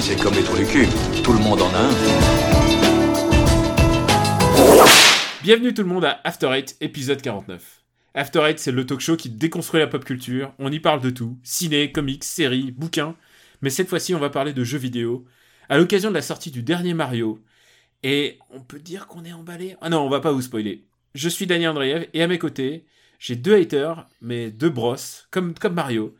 [0.00, 0.86] c'est comme les trous du cul.
[1.22, 1.90] Tout le monde en a un.
[5.42, 7.82] Bienvenue tout le monde à After Eight, épisode 49.
[8.14, 10.54] After Eight, c'est le talk show qui déconstruit la pop culture.
[10.58, 13.16] On y parle de tout ciné, comics, séries, bouquins.
[13.60, 15.26] Mais cette fois-ci, on va parler de jeux vidéo.
[15.68, 17.38] À l'occasion de la sortie du dernier Mario.
[18.02, 19.76] Et on peut dire qu'on est emballé.
[19.80, 20.84] Ah non, on va pas vous spoiler.
[21.14, 22.86] Je suis Daniel Andreev et à mes côtés,
[23.18, 26.14] j'ai deux haters, mais deux brosses, comme Mario.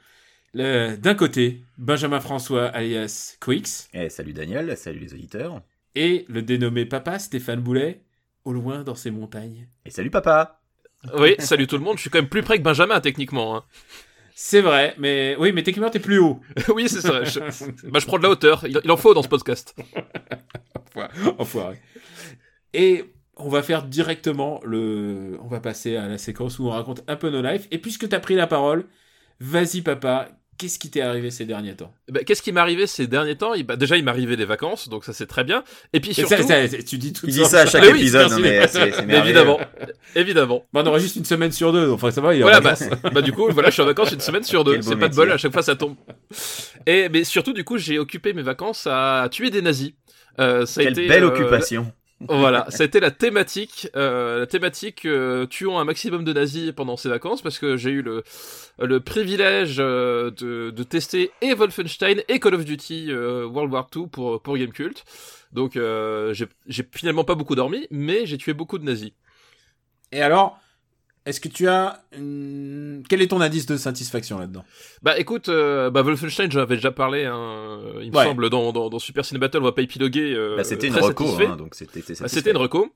[0.54, 3.88] D'un côté, Benjamin François alias Quix.
[3.94, 5.62] Eh, salut Daniel, salut les auditeurs.
[5.94, 8.02] Et le dénommé papa Stéphane Boulet,
[8.44, 9.68] au loin dans ses montagnes.
[9.86, 10.60] Et salut papa.
[11.18, 13.56] Oui, salut tout le monde, je suis quand même plus près que Benjamin techniquement.
[13.56, 13.64] hein.
[14.34, 16.40] C'est vrai, mais oui, mais techniquement t'es plus haut.
[16.74, 17.24] oui, c'est ça.
[17.24, 17.40] Je...
[17.88, 19.74] Bah, je prends de la hauteur, il, il en faut dans ce podcast.
[21.38, 21.80] Enfoiré.
[22.74, 23.04] Et
[23.36, 25.38] on va faire directement le.
[25.42, 27.66] On va passer à la séquence où on raconte un peu nos lives.
[27.70, 28.84] Et puisque t'as pris la parole,
[29.40, 31.92] vas-y papa, qu'est-ce qui t'est arrivé ces derniers temps?
[32.10, 33.54] Bah, Qu'est-ce qui m'est arrivé ces derniers temps?
[33.54, 35.64] Il- bah, Déjà, il m'est arrivé des vacances, donc ça c'est très bien.
[35.92, 37.90] Et puis Et surtout, ça, ça, tu dis tout Il dit ça à chaque oui,
[37.90, 39.58] épisode, mais c'est évidemment,
[40.14, 40.64] évidemment.
[40.72, 42.74] Bon, on aurait juste une semaine sur deux, donc enfin, ça va, il Voilà, pas
[43.02, 44.74] bah, bah du coup, voilà, je suis en vacances une semaine sur deux.
[44.74, 45.96] Quel C'est pas de bol, à chaque fois ça tombe.
[46.86, 49.92] Et mais surtout, du coup, j'ai occupé mes vacances à tuer des nazis.
[50.40, 51.92] Euh, ça a Quelle été, belle euh, occupation.
[52.28, 56.70] Voilà, ça a été la thématique, euh, la thématique euh, tuons un maximum de nazis
[56.72, 58.22] pendant ces vacances parce que j'ai eu le
[58.78, 63.88] le privilège euh, de, de tester et Wolfenstein et Call of Duty euh, World War
[63.94, 65.04] II pour pour Gamecult.
[65.52, 69.12] Donc euh, j'ai finalement pas beaucoup dormi, mais j'ai tué beaucoup de nazis.
[70.10, 70.58] Et alors,
[71.24, 72.02] est-ce que tu as.
[72.16, 74.64] une- Quel est ton indice de satisfaction là-dedans?
[75.02, 78.24] Bah écoute, euh, bah Wolfenstein, j'en avais déjà parlé, hein, il me Ouais.
[78.24, 80.34] semble dans, dans dans Super Ciné Battle, on va pas épiloguer.
[80.34, 82.28] euh, Bah, c'était une reco, hein, donc c'était c'était Bah.
[82.28, 82.92] C'était une reco.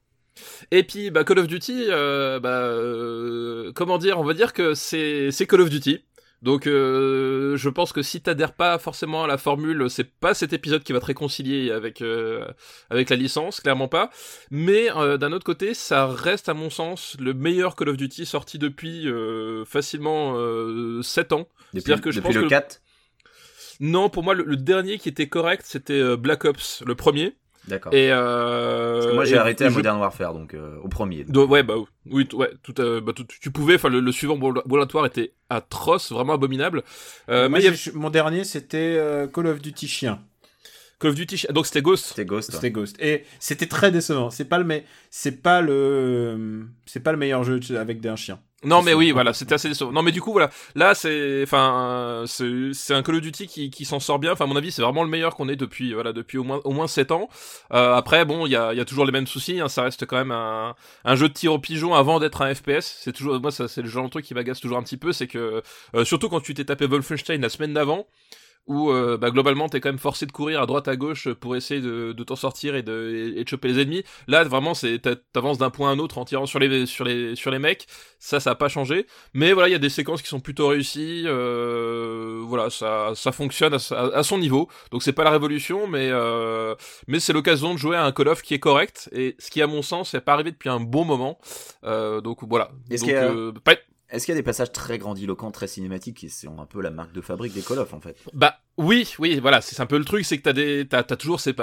[0.70, 4.74] Et puis bah, Call of Duty, euh, bah, euh, comment dire, on va dire que
[4.74, 6.00] c'est Call of Duty.
[6.42, 10.52] Donc euh, je pense que si t'adhères pas forcément à la formule, c'est pas cet
[10.52, 12.46] épisode qui va te réconcilier avec euh,
[12.90, 14.10] avec la licence, clairement pas.
[14.50, 18.26] Mais euh, d'un autre côté, ça reste à mon sens le meilleur Call of Duty
[18.26, 19.06] sorti depuis
[19.64, 21.48] facilement euh, 7 ans.
[21.72, 22.82] Depuis, c'est-à-dire que je depuis pense le que- 4
[23.80, 27.34] Non, pour moi le, le dernier qui était correct, c'était Black Ops, le premier.
[27.68, 27.92] D'accord.
[27.92, 31.24] Et euh, Parce que moi j'ai arrêté à je Modern Warfare, donc euh, au premier.
[31.24, 31.74] Donc, ouais, bah
[32.10, 33.74] oui, ouais, tout, euh, bah, tout- tu pouvais.
[33.74, 36.82] Enfin, le, le suivant Volatoire était atroce, vraiment abominable.
[37.28, 40.20] Euh, Moi, mais avait Mon dernier, c'était euh, Call of Duty Chien.
[40.98, 42.06] Call of Duty, donc c'était Ghost.
[42.06, 42.52] C'était Ghost.
[42.52, 42.96] C'était Ghost.
[43.02, 44.30] Et c'était très décevant.
[44.30, 48.38] C'est pas le, mais c'est pas le, c'est pas le meilleur jeu avec un chien.
[48.64, 49.92] Non, mais oui, voilà, c'était assez décevant.
[49.92, 53.46] Non, mais du coup, voilà, là, c'est, enfin, euh, c'est c'est un Call of Duty
[53.46, 54.32] qui, qui s'en sort bien.
[54.32, 56.60] Enfin, à mon avis, c'est vraiment le meilleur qu'on ait depuis, voilà, depuis au moins
[56.64, 57.28] au moins sept ans.
[57.72, 59.60] Euh, après, bon, il y a, y a toujours les mêmes soucis.
[59.60, 60.74] Hein, ça reste quand même un,
[61.04, 62.98] un jeu de tir au pigeon avant d'être un FPS.
[63.02, 65.12] C'est toujours, moi, ça, c'est le genre de truc qui m'agace toujours un petit peu,
[65.12, 65.62] c'est que
[65.94, 68.06] euh, surtout quand tu t'es tapé Wolfenstein la semaine d'avant.
[68.66, 71.54] Où euh, bah, globalement t'es quand même forcé de courir à droite à gauche pour
[71.54, 74.02] essayer de, de t'en sortir et de, et de choper les ennemis.
[74.26, 77.04] Là vraiment c'est t'a- t'avances d'un point à un autre en tirant sur les sur
[77.04, 77.86] les sur les mecs.
[78.18, 79.06] Ça ça a pas changé.
[79.34, 81.22] Mais voilà il y a des séquences qui sont plutôt réussies.
[81.26, 84.68] Euh, voilà ça ça fonctionne à son niveau.
[84.90, 86.74] Donc c'est pas la révolution mais euh,
[87.06, 89.62] mais c'est l'occasion de jouer à un Call of qui est correct et ce qui
[89.62, 91.38] à mon sens n'est pas arrivé depuis un bon moment.
[91.84, 92.70] Euh, donc voilà.
[92.90, 96.66] Est-ce Donc, Est-ce qu'il y a des passages très grandiloquents, très cinématiques qui sont un
[96.66, 98.16] peu la marque de fabrique des Call of en fait?
[98.32, 101.40] Bah oui, oui, voilà, c'est un peu le truc, c'est que t'as des, t'as, toujours
[101.40, 101.54] ces,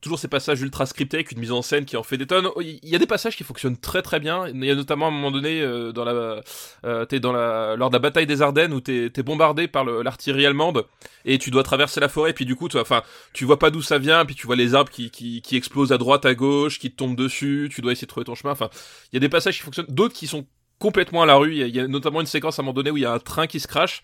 [0.00, 2.48] toujours ces passages ultra scriptés avec une mise en scène qui en fait des tonnes.
[2.54, 4.46] Oh, Il y a des passages qui fonctionnent très très bien.
[4.46, 6.42] Il y a notamment à un moment donné euh, dans la,
[6.84, 9.84] euh, t'es dans la, lors de la bataille des Ardennes où t'es, t'es bombardé par
[9.84, 10.84] le- l'artillerie allemande
[11.24, 12.32] et tu dois traverser la forêt.
[12.32, 14.24] Puis du coup, enfin, tu vois pas d'où ça vient.
[14.24, 17.16] Puis tu vois les arbres qui, qui, qui explosent à droite, à gauche, qui tombent
[17.16, 17.70] dessus.
[17.72, 18.52] Tu dois essayer de trouver ton chemin.
[18.52, 18.68] Enfin,
[19.12, 20.46] il y a des passages qui fonctionnent, d'autres qui sont
[20.78, 21.54] complètement à la rue.
[21.54, 23.18] Il y, a, notamment une séquence à un moment donné où il y a un
[23.18, 24.02] train qui se crache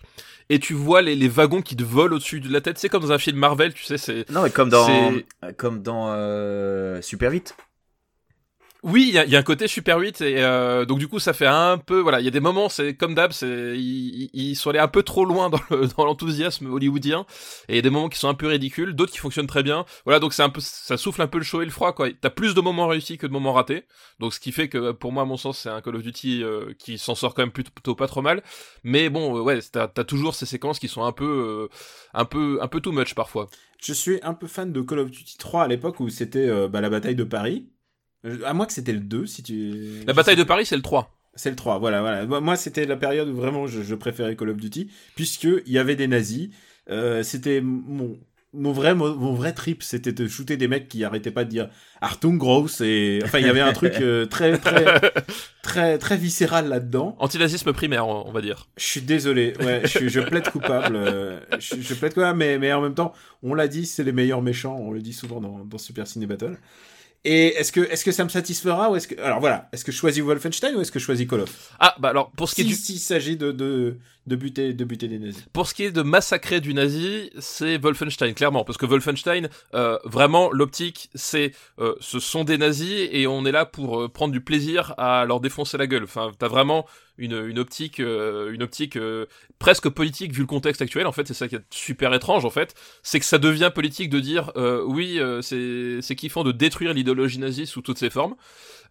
[0.49, 2.77] et tu vois les, les wagons qui te volent au-dessus de la tête.
[2.77, 3.97] C'est comme dans un film Marvel, tu sais.
[3.97, 4.87] C'est Non, mais comme dans,
[5.57, 7.55] comme dans euh, Super 8.
[8.87, 11.33] Oui, il y y a un côté Super 8 et euh, donc du coup ça
[11.33, 14.69] fait un peu voilà, il y a des moments c'est comme d'hab, c'est ils, sont
[14.69, 17.25] allés un peu trop loin dans le dans l'enthousiasme hollywoodien
[17.67, 19.85] et y a des moments qui sont un peu ridicules, d'autres qui fonctionnent très bien.
[20.05, 22.09] Voilà, donc c'est un peu ça souffle un peu le chaud et le froid quoi.
[22.21, 23.85] T'as plus de moments réussis que de moments ratés.
[24.19, 26.43] Donc ce qui fait que pour moi à mon sens, c'est un Call of Duty
[26.43, 28.43] euh, qui s'en sort quand même plutôt, pas trop mal.
[28.83, 31.75] Mais bon, euh, ouais, t'as as toujours ces séquences qui sont un peu euh,
[32.13, 33.49] un peu un peu too much parfois.
[33.81, 36.67] Je suis un peu fan de Call of Duty 3 à l'époque où c'était euh,
[36.67, 37.67] bah, la bataille de Paris.
[38.25, 40.03] Euh, À moins que c'était le 2, si tu...
[40.07, 41.11] La bataille de Paris, c'est le 3.
[41.35, 42.25] C'est le 3, voilà, voilà.
[42.41, 45.95] Moi, c'était la période où vraiment je, je préférais Call of Duty, puisqu'il y avait
[45.97, 46.49] des nazis.
[46.89, 48.17] Euh, c'était mon...
[48.53, 51.49] mon vrai, mon, mon vrai trip, c'était de shooter des mecs qui arrêtaient pas de
[51.49, 51.67] dire
[51.99, 54.85] Artung Gross et enfin il y avait un truc euh, très très
[55.61, 57.17] très très viscéral là-dedans.
[57.19, 58.69] Antinazisme primaire, on va dire.
[58.77, 62.81] Je suis désolé, ouais, je, plaide coupable, euh, je, je plaide coupable, mais, mais en
[62.81, 63.11] même temps,
[63.43, 66.27] on l'a dit, c'est les meilleurs méchants, on le dit souvent dans, dans Super Ciné
[66.27, 66.57] Battle.
[67.25, 69.91] Et est-ce que, est-ce que ça me satisfera ou est-ce que, alors voilà, est-ce que
[69.91, 71.71] je choisis Wolfenstein ou est-ce que je choisis Call of?
[71.79, 74.83] Ah, bah alors, pour ce qui est du, s'il s'agit de, de, de buter, de
[74.83, 75.45] buter des nazis.
[75.53, 79.99] pour ce qui est de massacrer du nazi, c'est Wolfenstein, clairement, parce que Wolfenstein, euh,
[80.03, 84.33] vraiment, l'optique, c'est, euh, ce sont des nazis et on est là pour euh, prendre
[84.33, 86.03] du plaisir à leur défoncer la gueule.
[86.03, 86.85] Enfin, t'as vraiment
[87.17, 89.25] une, une optique, euh, une optique euh,
[89.59, 91.05] presque politique vu le contexte actuel.
[91.05, 92.45] En fait, c'est ça qui est super étrange.
[92.45, 92.73] En fait,
[93.03, 94.51] c'est que ça devient politique de dire,
[94.85, 98.35] oui, c'est, c'est kiffant de détruire l'idéologie nazie sous toutes ses formes.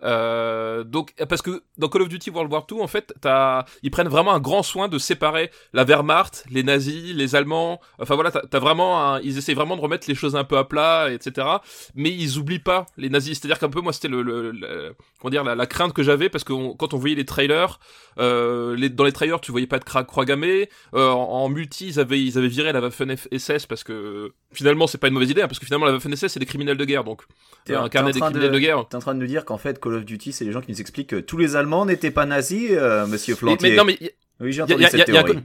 [0.03, 3.91] Euh, donc parce que dans Call of Duty World War II en fait t'as ils
[3.91, 7.81] prennent vraiment un grand soin de séparer la Wehrmacht les nazis les allemands.
[7.99, 10.65] Enfin voilà t'as vraiment un- ils essaient vraiment de remettre les choses un peu à
[10.65, 11.47] plat etc
[11.95, 13.39] mais ils oublient pas les nazis.
[13.41, 15.93] C'est à dire qu'un peu moi c'était le, le- le- comment dire la, la crainte
[15.93, 17.79] que j'avais parce que on- quand on voyait les trailers
[18.19, 20.69] euh, les, dans les trailers tu voyais pas de cra- croix gammée.
[20.95, 24.87] Euh, en, en multi ils avaient ils avaient viré la Waffen SS parce que finalement
[24.87, 26.77] c'est pas une mauvaise idée hein, parce que finalement la Waffen SS c'est des criminels
[26.77, 27.23] de guerre donc.
[27.65, 28.87] T'es- un carnet des criminels de, guerre.
[28.89, 30.73] T'es en train de nous dire qu'en fait, Call of Duty, c'est les gens qui
[30.73, 33.71] nous expliquent que tous les Allemands n'étaient pas nazis, euh, monsieur Flantier.
[33.71, 33.99] mais non mais
[34.41, 35.39] Oui, j'ai entendu cette théorie.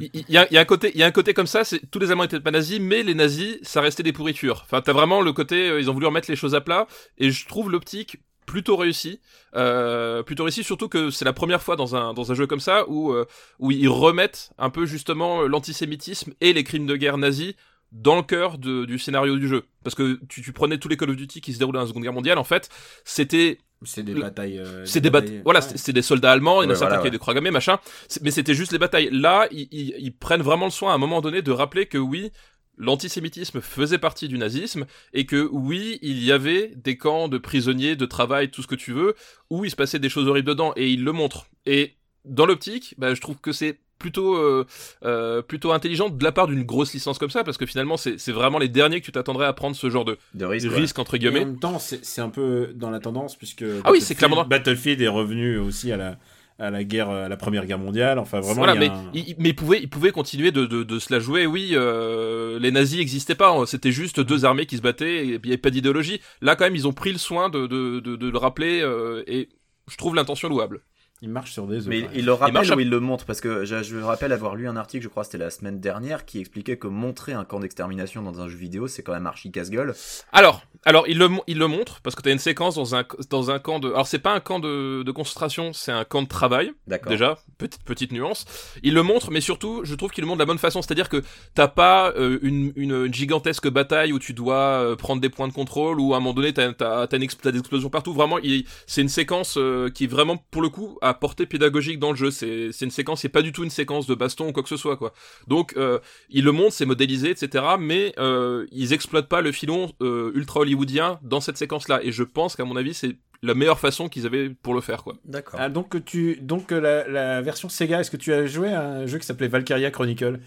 [0.00, 1.46] il il y, a, il y a un côté il y a un côté comme
[1.48, 4.62] ça c'est tous les allemands étaient pas nazis mais les nazis ça restait des pourritures
[4.64, 6.86] enfin t'as vraiment le côté euh, ils ont voulu remettre les choses à plat
[7.18, 9.20] et je trouve l'optique plutôt réussi
[9.56, 12.60] euh, plutôt réussi surtout que c'est la première fois dans un dans un jeu comme
[12.60, 13.24] ça où euh,
[13.58, 17.54] où ils remettent un peu justement l'antisémitisme et les crimes de guerre nazis
[17.92, 20.96] dans le cœur de- du scénario du jeu parce que tu, tu prenais tous les
[20.96, 22.68] Call of Duty qui se déroulaient dans la Seconde Guerre mondiale en fait
[23.04, 24.58] c'était C'est des Le- batailles.
[24.60, 25.42] euh, c'est des batailles.
[25.44, 25.66] Voilà, ouais.
[25.76, 26.62] c'est- des soldats allemands.
[26.62, 27.10] Il y en a certains qui ouais.
[27.10, 27.78] des croix gammées, machin.
[28.22, 29.08] Mais c'était juste les batailles.
[29.10, 31.98] Là, ils, ils- ils prennent vraiment le soin à un moment donné de rappeler que
[31.98, 32.30] oui,
[32.78, 37.96] l'antisémitisme faisait partie du nazisme et que oui, il y avait des camps de prisonniers,
[37.96, 39.14] de travail, tout ce que tu veux,
[39.50, 41.46] où il se passait des choses horribles dedans et ils le montrent.
[41.66, 44.66] Et dans l'optique, bah, je trouve que c'est plutôt euh,
[45.04, 48.18] euh, plutôt intelligent de la part d'une grosse licence comme ça parce que finalement c'est
[48.18, 50.68] c'est vraiment les derniers que tu t'attendrais à prendre ce genre de De risque.
[50.70, 51.00] ouais.
[51.00, 53.62] entre Et en guillemets même temps, c'est c'est un peu dans la tendance puisque.
[53.84, 56.18] Ah oui, c'est Battlefield- clairement dans- Battlefield est revenu aussi à la
[56.58, 58.18] à la guerre, à la première guerre mondiale.
[58.18, 58.56] Enfin, vraiment.
[58.64, 60.82] Voilà, il y a mais un- il, mais il pouvait, il pouvait continuer de, de,
[60.84, 61.46] de se la jouer.
[61.46, 63.50] Oui, euh, les nazis n'existaient pas.
[63.50, 63.66] hein.
[63.66, 66.20] C'était juste deux armées qui se battaient et il n'y avait pas d'idéologie.
[66.40, 69.24] Là, quand même, ils ont pris le soin de, de, de, de le rappeler euh,
[69.26, 69.48] et
[69.90, 70.82] je trouve l'intention louable.
[71.22, 71.86] Il marche sur des œufs.
[71.86, 74.56] Mais il, le rappelle ou il le montre Parce que je, je me rappelle avoir
[74.56, 77.44] lu un article, je crois que c'était la semaine dernière, qui expliquait que montrer un
[77.44, 79.94] camp d'extermination dans un jeu vidéo, c'est quand même archi casse-gueule.
[80.32, 83.04] Alors, alors il le, il le montre parce que tu as une séquence dans un,
[83.30, 83.88] dans un camp de.
[83.88, 86.72] Alors, c'est pas un camp de, de concentration, c'est un camp de travail.
[86.88, 87.10] D'accord.
[87.10, 88.44] Déjà, petite petite nuance.
[88.82, 90.82] Il le montre, mais surtout, je trouve qu'il le montre de la bonne façon.
[90.82, 91.22] C'est-à-dire que
[91.54, 95.46] t'as pas euh, une, une, une gigantesque bataille où tu dois euh, prendre des points
[95.46, 98.12] de contrôle ou à un moment donné t'as t'as des explosions partout.
[98.12, 98.38] Vraiment,
[98.86, 102.16] c'est une séquence euh, qui est vraiment pour le coup à portée pédagogique dans le
[102.16, 102.30] jeu.
[102.30, 104.68] C'est c'est une séquence, c'est pas du tout une séquence de baston ou quoi que
[104.68, 105.12] ce soit quoi.
[105.46, 105.98] Donc euh,
[106.30, 107.64] il le montre, c'est modélisé, etc.
[107.78, 112.00] Mais euh, ils exploitent pas le filon euh, ultra hollywoodien dans cette séquence-là.
[112.02, 115.02] Et je pense qu'à mon avis, c'est la meilleure façon qu'ils avaient pour le faire
[115.02, 115.14] quoi.
[115.24, 115.58] D'accord.
[115.62, 119.06] Ah, donc tu donc la, la version Sega, est-ce que tu as joué à un
[119.06, 120.38] jeu qui s'appelait Valkyria Chronicle?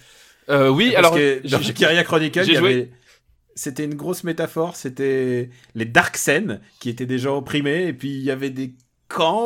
[0.50, 2.92] Euh, oui, Parce alors que dans Valkyria Chronicle, j'ai joué- avait-
[3.56, 8.10] c'était une grosse métaphore, c'était les Dark Sen qui étaient des gens opprimés et puis
[8.10, 8.76] il y avait des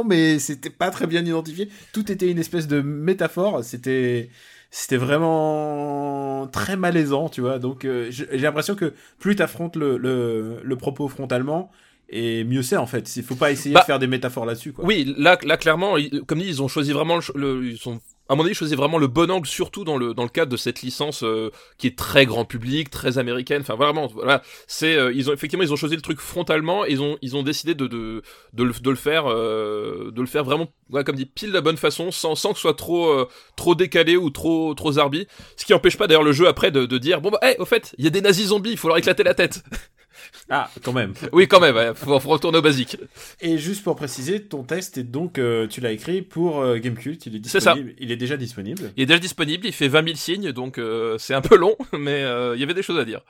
[0.05, 1.69] mais c'était pas très bien identifié.
[1.93, 4.29] Tout était une espèce de métaphore, c'était
[4.71, 7.59] c'était vraiment très malaisant, tu vois.
[7.59, 11.71] Donc euh, j'ai l'impression que plus tu affrontes le, le, le propos frontalement
[12.09, 13.15] et mieux c'est en fait.
[13.15, 14.85] Il faut pas essayer Bah, de faire des métaphores là-dessus quoi.
[14.85, 17.99] Oui, là, là clairement, ils- comme dit, ils ont choisi vraiment le, le- ils sont,
[18.29, 20.57] à mon avis, choisi vraiment le bon angle, surtout dans le dans le cadre de
[20.57, 23.62] cette licence euh, qui est très grand public, très américaine.
[23.62, 26.86] Enfin, vraiment, voilà, c'est, euh, ils ont effectivement, ils ont choisi le truc frontalement.
[26.86, 28.21] Ils ont ils ont décidé de de
[28.53, 31.55] de le, de le faire euh, de le faire vraiment, ouais, comme dit, pile de
[31.55, 34.91] la bonne façon, sans sans que ce soit trop euh, trop décalé ou trop trop
[34.93, 35.27] zarbi.
[35.57, 37.65] Ce qui empêche pas d'ailleurs le jeu après de, de dire bon bah, hey, au
[37.65, 39.63] fait, il y a des nazis zombies, il faut leur éclater la tête.
[40.50, 41.13] Ah, quand même.
[41.33, 42.98] oui, quand même, faut, faut retourner au basique.
[43.41, 47.25] Et juste pour préciser, ton test est donc, euh, tu l'as écrit pour euh, Gamecult,
[47.25, 47.75] il est C'est ça.
[48.00, 48.91] il est déjà disponible.
[48.98, 51.75] Il est déjà disponible, il fait 20 000 signes, donc euh, c'est un peu long,
[51.98, 53.21] mais euh, il y avait des choses à dire.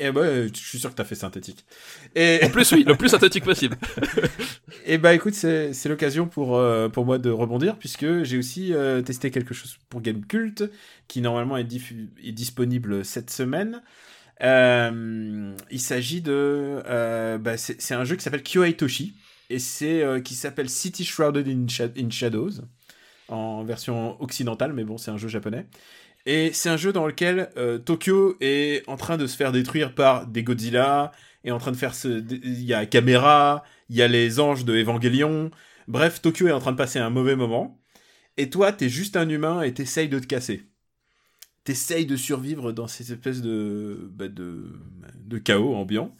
[0.00, 1.64] Et bah, je suis sûr que t'as fait synthétique.
[2.16, 3.76] Et, En plus, oui, le plus synthétique possible.
[4.86, 8.72] et bah écoute, c'est c'est l'occasion pour, euh, pour moi de rebondir, puisque j'ai aussi
[8.74, 10.64] euh, testé quelque chose pour Gamecult,
[11.06, 13.82] qui normalement est, diffu- est disponible cette semaine.
[14.42, 16.82] Euh, il s'agit de...
[16.86, 19.14] euh, bah, c'est un jeu qui s'appelle Kyoei Toshi,
[19.50, 22.62] et c'est euh, qui s'appelle City Shrouded in, Sha- in Shadows.
[23.28, 25.66] en version occidentale, mais bon, c'est un jeu japonais.
[26.26, 27.50] Et c'est un jeu dans lequel
[27.84, 31.12] Tokyo est en train de se faire détruire par des Godzilla,
[31.44, 31.94] est en train de faire.
[32.04, 35.50] Il y a Caméra, il y a les anges de Evangelion.
[35.88, 37.80] Bref, Tokyo est en train de passer un mauvais moment.
[38.36, 40.66] Et toi, t'es juste un humain et t'essayes de te casser.
[41.64, 44.72] T'essayes de survivre dans ces espèces de, bah, de,
[45.16, 46.14] de chaos ambiant.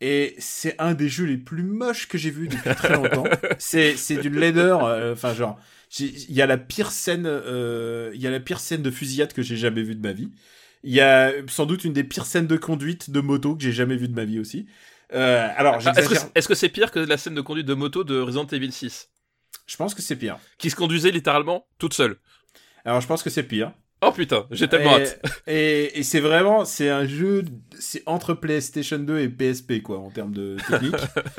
[0.00, 3.24] Et c'est un des jeux les plus moches que j'ai vu depuis très longtemps.
[3.58, 4.84] c'est c'est d'une laideur.
[4.84, 5.58] euh, Enfin, genre,
[6.00, 7.24] il y a la pire scène.
[7.26, 10.12] euh, Il y a la pire scène de fusillade que j'ai jamais vue de ma
[10.12, 10.30] vie.
[10.82, 13.72] Il y a sans doute une des pires scènes de conduite de moto que j'ai
[13.72, 14.66] jamais vue de ma vie aussi.
[15.14, 17.66] Euh, alors, Ah, Est-ce que c'est- est-ce que c'est pire que la scène de conduite
[17.66, 19.08] de moto de Resident Evil 6
[19.66, 20.38] Je pense que c'est pire.
[20.58, 22.16] Qui se conduisait littéralement toute seule.
[22.84, 23.72] Alors, je pense que c'est pire.
[24.02, 25.22] Oh putain, j'ai tellement et, hâte.
[25.46, 27.44] Et, et c'est vraiment, c'est un jeu,
[27.78, 30.94] c'est entre PlayStation 2 et PSP, quoi, en termes de technique.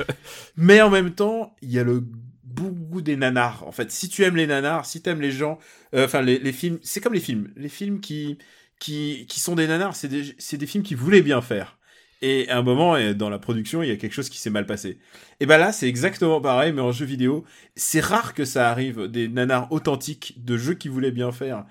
[0.56, 3.64] Mais en même temps, il y a le goût des nanars.
[3.66, 5.58] En fait, si tu aimes les nanars, si tu aimes les gens,
[5.94, 7.52] euh, enfin, les, les films, c'est comme les films.
[7.56, 8.38] Les films qui,
[8.78, 11.78] qui, qui sont des nanars, c'est des, des films qui voulaient bien faire.
[12.20, 14.50] Et à un moment, et dans la production, il y a quelque chose qui s'est
[14.50, 14.98] mal passé.
[15.38, 17.44] Et ben là, c'est exactement pareil, mais en jeu vidéo.
[17.76, 21.64] C'est rare que ça arrive, des nanars authentiques de jeux qui voulaient bien faire.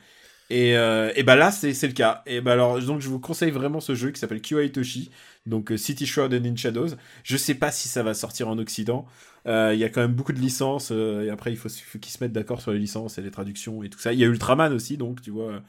[0.49, 2.23] Et, euh, et bah là, c'est le cas.
[2.25, 5.11] Et bah alors, donc je vous conseille vraiment ce jeu qui s'appelle Kyoai Toshi,
[5.45, 6.89] donc euh, City Shrouded in Shadows.
[7.23, 9.05] Je sais pas si ça va sortir en Occident.
[9.47, 11.99] Euh, Il y a quand même beaucoup de licences, euh, et après il faut, faut
[11.99, 14.13] qu'ils se mettent d'accord sur les licences et les traductions et tout ça.
[14.13, 15.61] Il y a Ultraman aussi, donc tu vois,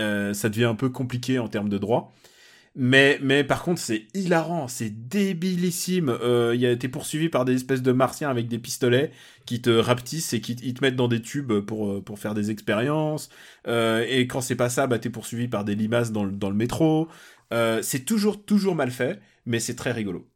[0.00, 2.14] euh, ça devient un peu compliqué en termes de droit.
[2.80, 6.10] Mais, mais par contre, c'est hilarant, c'est débilissime.
[6.10, 9.10] Euh, Il y a été poursuivi par des espèces de martiens avec des pistolets
[9.46, 12.50] qui te rapetissent et qui te mettent dans des tubes pour, euh, pour faire des
[12.52, 13.30] expériences.
[13.66, 16.50] Euh, et quand c'est pas ça, bah, t'es poursuivi par des limaces dans le, dans
[16.50, 17.08] le métro.
[17.52, 20.28] Euh, c'est toujours, toujours mal fait, mais c'est très rigolo.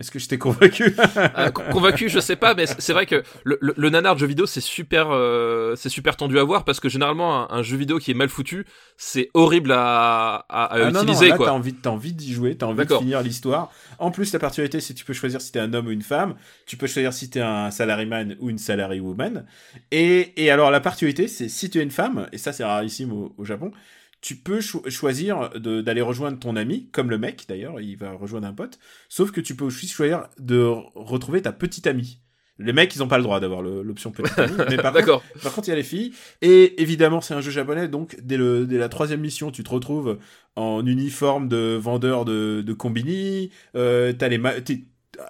[0.00, 0.96] Est-ce que je t'ai convaincu
[1.36, 4.20] Euh, con- convaincu, je sais pas, mais c'est vrai que le, le, le nanar de
[4.20, 7.62] jeu vidéo, c'est super, euh, c'est super tendu à voir parce que généralement, un, un
[7.62, 8.64] jeu vidéo qui est mal foutu,
[8.96, 11.46] c'est horrible à, à, à Ah non, non, utiliser, là, quoi.
[11.46, 13.70] t'as envie, t'as envie d'y jouer, t'as envie de finir l'histoire.
[13.98, 16.02] En plus, la particularité, c'est que tu peux choisir si t'es un homme ou une
[16.02, 16.34] femme.
[16.66, 19.44] Tu peux choisir si t'es un salaryman ou une salary woman.
[19.90, 23.12] Et, et alors, la particularité, c'est si tu es une femme, et ça, c'est rarissime
[23.12, 23.72] au, au Japon,
[24.20, 28.12] tu peux cho- choisir de- d'aller rejoindre ton ami, comme le mec d'ailleurs, il va
[28.12, 28.78] rejoindre un pote.
[29.08, 32.18] Sauf que tu peux aussi choisir de re- retrouver ta petite amie.
[32.62, 34.52] Les mecs, ils ont pas le droit d'avoir l'option petite amie.
[34.68, 35.22] Mais par contre, D'accord.
[35.42, 36.12] par contre, il y a les filles.
[36.42, 39.70] Et évidemment, c'est un jeu japonais, donc dès, le, dès la troisième mission, tu te
[39.70, 40.18] retrouves
[40.56, 43.50] en uniforme de vendeur de, de combini.
[43.76, 44.84] Euh, t'as les ma- t'es-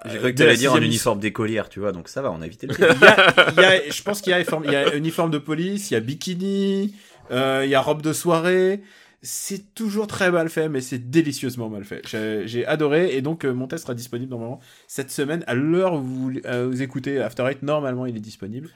[0.07, 2.21] J'ai euh, cru que dès la t'allais dire en uniforme d'écolière, tu vois, donc ça
[2.21, 4.33] va, on a évité le il y a, il y a- je pense qu'il y
[4.33, 7.75] a, uniforme- il y a uniforme de police, il y a bikini, euh, il y
[7.75, 8.81] a robe de soirée.
[9.23, 12.01] C'est toujours très mal fait, mais c'est délicieusement mal fait.
[12.47, 15.43] J'ai adoré, et donc euh, mon test sera disponible normalement cette semaine.
[15.45, 18.69] À l'heure où vous, euh, vous écoutez After Eight, normalement il est disponible.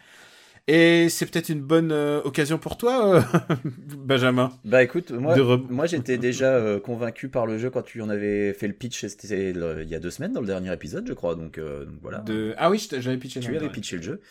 [0.68, 3.22] Et c'est peut-être une bonne euh, occasion pour toi, euh,
[3.98, 4.52] Benjamin.
[4.66, 8.68] Bah écoute, moi, j'étais déjà euh, convaincu par le jeu quand tu en avais fait
[8.68, 11.58] le pitch, le- il y a deux semaines dans le dernier épisode, je crois, donc,
[11.58, 12.20] euh, donc voilà.
[12.20, 12.54] de...
[12.58, 13.40] Ah oui, j'avais pitché.
[13.40, 14.22] Tu avais pitché le jeu.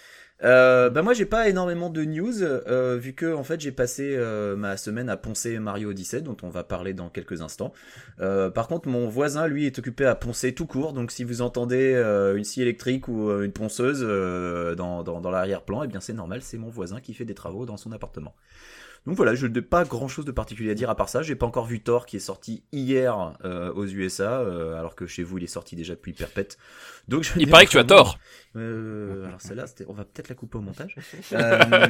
[0.43, 4.17] Euh, bah moi j'ai pas énormément de news euh, vu que en fait j'ai passé
[4.17, 7.73] euh, ma semaine à poncer Mario Odyssey dont on va parler dans quelques instants.
[8.21, 11.41] Euh, par contre mon voisin lui est occupé à poncer tout court donc si vous
[11.41, 11.95] entendez
[12.37, 14.01] une scie électrique ou une ponceuse
[14.77, 17.65] dans, dans, dans l'arrière-plan et bien c'est normal c'est mon voisin qui fait des travaux
[17.65, 18.35] dans son appartement.
[19.07, 21.21] Donc voilà, je n'ai pas grand chose de particulier à dire à part ça.
[21.23, 25.07] J'ai pas encore vu Thor qui est sorti hier euh, aux USA, euh, alors que
[25.07, 26.57] chez vous il est sorti déjà depuis perpète.
[27.07, 28.19] Donc je Il paraît que tu as tort.
[28.57, 30.97] euh, alors celle-là, on va peut-être la couper au montage.
[31.33, 31.87] Euh,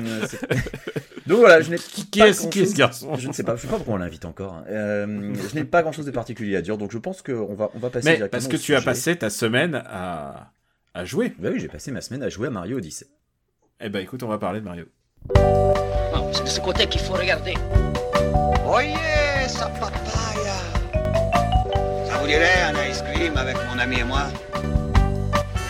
[1.26, 3.44] Donc voilà, je n'ai Qui, qui pas est, qui est ce garçon Je ne sais
[3.44, 4.54] pas, je sais pas pourquoi on l'invite encore.
[4.54, 4.64] hein.
[4.68, 7.78] Euh, je n'ai pas grand-chose de particulier à dire, donc je pense qu'on va, on
[7.78, 10.52] va passer Mais directement parce que au tu as passé ta semaine à,
[10.94, 11.32] à jouer.
[11.38, 13.06] Bah oui, j'ai passé ma semaine à jouer à Mario Odyssey.
[13.80, 14.86] Eh ben écoute, on va parler de Mario.
[16.32, 17.54] C'est de ce côté qu'il faut regarder.
[18.66, 20.58] Oyez, sa papaya.
[22.06, 24.22] Ça vous dirait un ice cream avec mon ami et moi?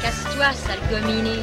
[0.03, 1.43] Casse-toi, sale gominé.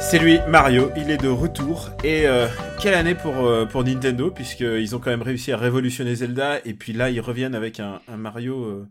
[0.00, 1.90] C'est lui, Mario, il est de retour.
[2.02, 2.48] Et euh,
[2.80, 6.74] quelle année pour, euh, pour Nintendo, puisqu'ils ont quand même réussi à révolutionner Zelda, et
[6.74, 8.86] puis là, ils reviennent avec un, un Mario euh,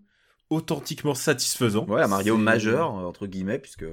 [0.49, 1.85] authentiquement satisfaisant.
[1.87, 3.85] Ouais, un Mario C'est- majeur, entre guillemets, puisque...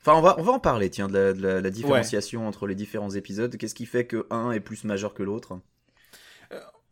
[0.00, 2.66] Enfin, on va, on va en parler, tiens, de la, de la- la différenciation entre
[2.68, 3.56] les différents épisodes.
[3.56, 5.58] Qu'est-ce qui fait que un est plus majeur que l'autre?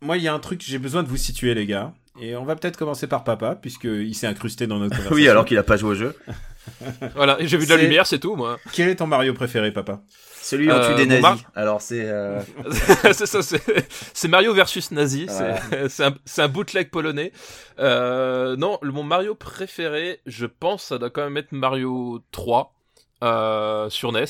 [0.00, 1.94] Moi, il y a un truc, j'ai besoin de vous situer, les gars.
[2.20, 5.14] Et on va peut-être commencer par papa, puisqu'il s'est incrusté dans notre conversation.
[5.16, 6.14] Oui, alors qu'il a pas joué au jeu.
[7.14, 8.58] Voilà, j'ai vu de la lumière, c'est tout, moi.
[8.72, 10.00] Quel est ton Mario préféré, papa
[10.40, 11.22] Celui où on Euh, tue des nazis.
[11.22, 12.04] Mar- Alors c'est.
[12.06, 12.40] euh,
[13.12, 15.26] c'est ça, c'est Mario versus Nazi.
[15.28, 15.88] Voilà.
[16.24, 17.32] C'est un, bootleg polonais.
[17.78, 22.74] Euh, non, le- mon Mario préféré, je pense, ça doit quand même être Mario 3
[23.22, 24.24] euh, sur NES.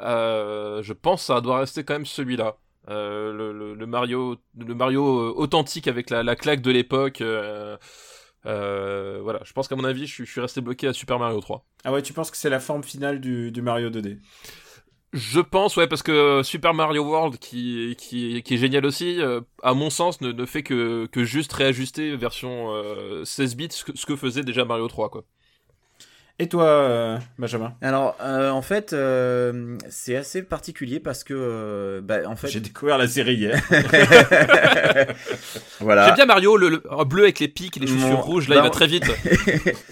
[0.00, 2.56] Euh, je pense ça doit rester quand même celui-là.
[2.90, 5.04] Euh, le, le- le Mario, le Mario
[5.36, 7.22] authentique avec la, la claque de l'époque.
[8.46, 11.18] Euh, voilà, je pense qu'à mon avis, je, suis- je suis resté bloqué à Super
[11.18, 11.64] Mario 3.
[11.84, 14.18] Ah ouais, tu penses que c'est la forme finale du, du Mario 2D
[15.12, 19.42] Je pense, ouais, parce que Super Mario World, qui, qui, qui est génial aussi, euh,
[19.62, 23.84] à mon sens, ne, ne fait que, que juste réajuster version euh, 16 bits, ce
[23.84, 25.24] que, ce que faisait déjà Mario 3, quoi.
[26.38, 32.00] Et toi, euh, Benjamin Alors euh, en fait, euh, c'est assez particulier parce que euh,
[32.00, 32.48] bah, en fait.
[32.48, 33.62] J'ai découvert la série hier.
[35.80, 36.06] voilà.
[36.06, 38.62] J'aime bien Mario, le, bleu avec les pics et les chaussures Mon- rouges, là, il
[38.62, 39.04] va très vite.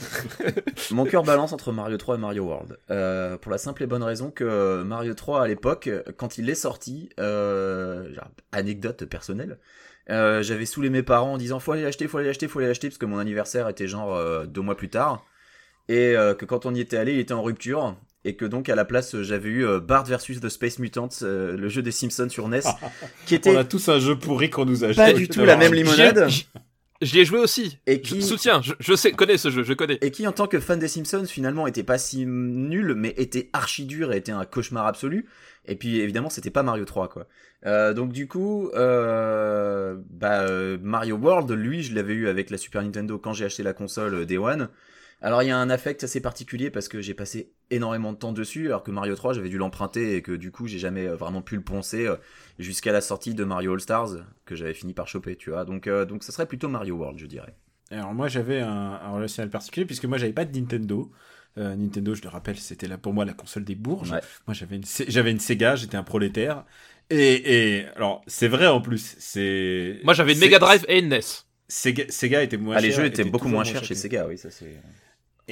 [0.91, 2.79] Mon cœur balance entre Mario 3 et Mario World.
[2.91, 6.55] Euh, pour la simple et bonne raison que Mario 3 à l'époque, quand il est
[6.55, 9.59] sorti, euh, genre, anecdote personnelle,
[10.09, 12.69] euh, j'avais saoulé mes parents en disant faut aller l'acheter, faut aller l'acheter, faut aller
[12.69, 15.25] l'acheter parce que mon anniversaire était genre euh, deux mois plus tard
[15.89, 17.97] et euh, que quand on y était allé, il était en rupture.
[18.27, 21.09] Et que donc à la place euh, j'avais eu euh, Bart versus The Space Mutants,
[21.23, 22.61] euh, le jeu des Simpsons sur NES,
[23.27, 25.57] qui On était a tous un jeu pourri qu'on nous a pas du tout la
[25.57, 26.29] même limonade.
[27.01, 27.79] J'y ai- joué aussi.
[27.87, 29.97] et Je qui soutiens, je, je sais, connais ce jeu, je connais.
[30.03, 33.49] et qui en tant que fan des Simpsons finalement était pas si nul mais était
[33.55, 35.25] archi dur et était un cauchemar absolu.
[35.65, 37.27] Et puis évidemment c'était pas Mario 3 quoi.
[37.65, 42.59] Euh, donc du coup euh, bah, euh, Mario World lui je l'avais eu avec la
[42.59, 44.69] Super Nintendo quand j'ai acheté la console euh, Day One
[45.23, 48.33] alors il y a un affect assez particulier parce que j'ai passé énormément de temps
[48.33, 51.17] dessus alors que Mario 3 j'avais dû l'emprunter et que du coup j'ai jamais euh,
[51.17, 52.17] vraiment pu le poncer euh,
[52.59, 54.11] jusqu'à la sortie de Mario All Stars
[54.47, 57.19] que j'avais fini par choper tu vois donc euh, donc ça serait plutôt Mario World
[57.19, 57.55] je dirais
[57.91, 58.69] Alors moi j'avais un,
[59.03, 61.11] un relationnel particulier puisque moi j'avais pas de Nintendo.
[61.59, 64.13] Euh, Nintendo, je le rappelle, c'était là pour moi la console des bourges.
[64.13, 64.21] Ouais.
[64.47, 66.65] Moi j'avais une, j'avais une Sega, j'étais un prolétaire.
[67.11, 70.01] Et, et alors c'est vrai en plus, c'est.
[70.05, 71.21] Moi, j'avais une Mega Drive et une NES.
[71.67, 72.89] Sega, Sega était moins ah, cher.
[72.89, 74.75] les jeux étaient beaucoup toujours moins chers chez Sega oui ça c'est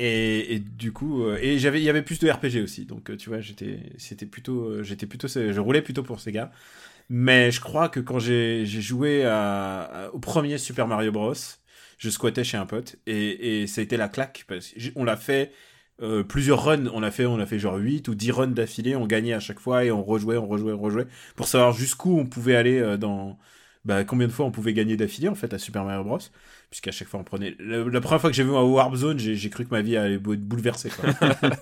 [0.00, 3.16] Et, du coup, euh, et j'avais, il y avait plus de RPG aussi, donc euh,
[3.16, 6.52] tu vois, j'étais, c'était plutôt, euh, j'étais plutôt, je roulais plutôt pour Sega.
[7.10, 9.24] Mais je crois que quand j'ai, joué
[10.12, 11.34] au premier Super Mario Bros,
[11.98, 15.16] je squattais chez un pote et, et ça a été la claque parce qu'on l'a
[15.16, 15.52] fait
[16.28, 19.06] plusieurs runs, on a fait, on a fait genre 8 ou 10 runs d'affilée, on
[19.06, 22.26] gagnait à chaque fois et on rejouait, on rejouait, on rejouait pour savoir jusqu'où on
[22.26, 23.38] pouvait aller dans,
[23.84, 26.20] bah, combien de fois on pouvait gagner d'affilée en fait à Super Mario Bros
[26.70, 29.18] puisqu'à chaque fois on prenait la, la première fois que j'ai vu un Warp Zone
[29.18, 31.08] j'ai cru que ma vie allait être bouleversée quoi.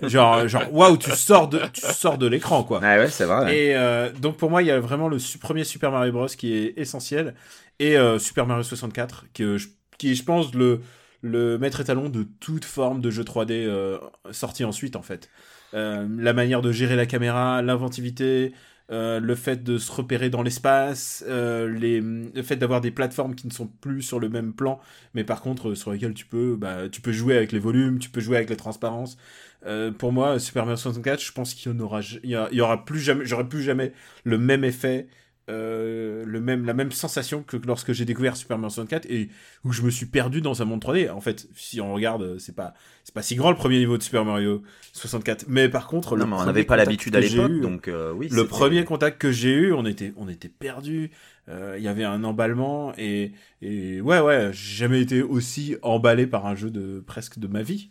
[0.09, 3.45] genre genre waouh tu sors de tu sors de l'écran quoi Ah ouais, c'est vrai.
[3.45, 3.57] ouais.
[3.57, 6.53] et euh, donc pour moi il y a vraiment le premier Super Mario Bros qui
[6.53, 7.35] est essentiel
[7.79, 9.67] et euh, Super Mario 64 qui, euh, je-
[9.97, 10.81] qui est je pense le
[11.21, 13.97] le maître étalon de toute forme de jeu 3D euh,
[14.31, 15.29] sorti ensuite en fait
[15.73, 18.53] Euh, la manière de gérer la caméra l'inventivité
[18.89, 23.35] euh, le fait de se repérer dans l'espace, euh, les, le fait d'avoir des plateformes
[23.35, 24.79] qui ne sont plus sur le même plan,
[25.13, 27.99] mais par contre euh, sur lesquelles tu peux, bah, tu peux jouer avec les volumes,
[27.99, 29.17] tu peux jouer avec les transparences.
[29.65, 32.85] Euh, pour moi, Super Mario 64, je pense qu'il y en aura, il y, aura
[32.85, 33.91] plus jamais, j'aurais plus jamais
[34.23, 35.07] le même effet,
[35.49, 39.29] euh, le même, la même sensation que lorsque j'ai découvert Super Mario 64 et
[39.63, 41.09] où je me suis perdu dans un monde 3D.
[41.09, 43.97] En fait, si on regarde, euh, c'est pas, c'est pas si grand le premier niveau
[43.97, 44.61] de Super Mario
[44.93, 48.11] 64, mais par contre, Non, le mais on n'avait pas l'habitude à l'époque, donc euh,
[48.13, 48.27] oui.
[48.31, 51.11] le premier contact que j'ai eu, on était, on était perdu.
[51.49, 53.31] Il y avait un emballement et,
[53.61, 57.61] et ouais, ouais, j'ai jamais été aussi emballé par un jeu de presque de ma
[57.61, 57.89] vie.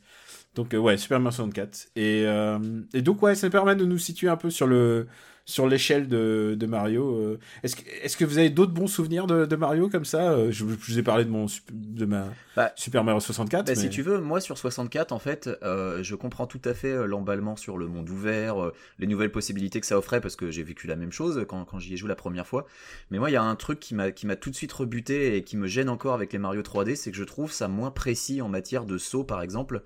[0.56, 1.88] Donc euh, ouais, Super Mario 64.
[1.96, 2.58] Et, euh,
[2.94, 5.06] et donc ouais, ça permet de nous situer un peu sur le
[5.48, 7.14] sur l'échelle de, de Mario.
[7.14, 7.38] euh.
[7.62, 10.46] Est-ce que, est-ce que vous avez d'autres bons souvenirs de, de Mario comme ça Euh,
[10.50, 13.64] je, je vous ai parlé de mon de ma Bah, Super Mario 64.
[13.64, 16.74] Bah, mais- Si tu veux, moi sur 64, en fait, euh, je comprends tout à
[16.74, 20.50] fait l'emballement sur le monde ouvert, euh, les nouvelles possibilités que ça offrait, parce que
[20.50, 22.66] j'ai vécu la même chose quand, quand j'y ai joué la première fois.
[23.12, 25.36] Mais moi, il y a un truc qui m'a qui m'a tout de suite rebuté
[25.36, 27.92] et qui me gêne encore avec les Mario 3D, c'est que je trouve ça moins
[27.92, 29.82] précis en matière de saut, par exemple.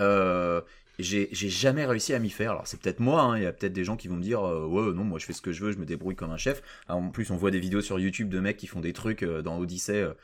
[0.00, 0.60] Euh,
[1.02, 2.52] j'ai jamais réussi à m'y faire.
[2.52, 4.42] Alors c'est peut-être moi, hein, il y a peut-être des gens qui vont me dire
[4.46, 6.36] euh, ouais non moi je fais ce que je veux, je me débrouille comme un
[6.36, 6.62] chef.
[6.88, 9.22] Alors, en plus on voit des vidéos sur YouTube de mecs qui font des trucs
[9.22, 10.14] euh, dans Odyssey euh,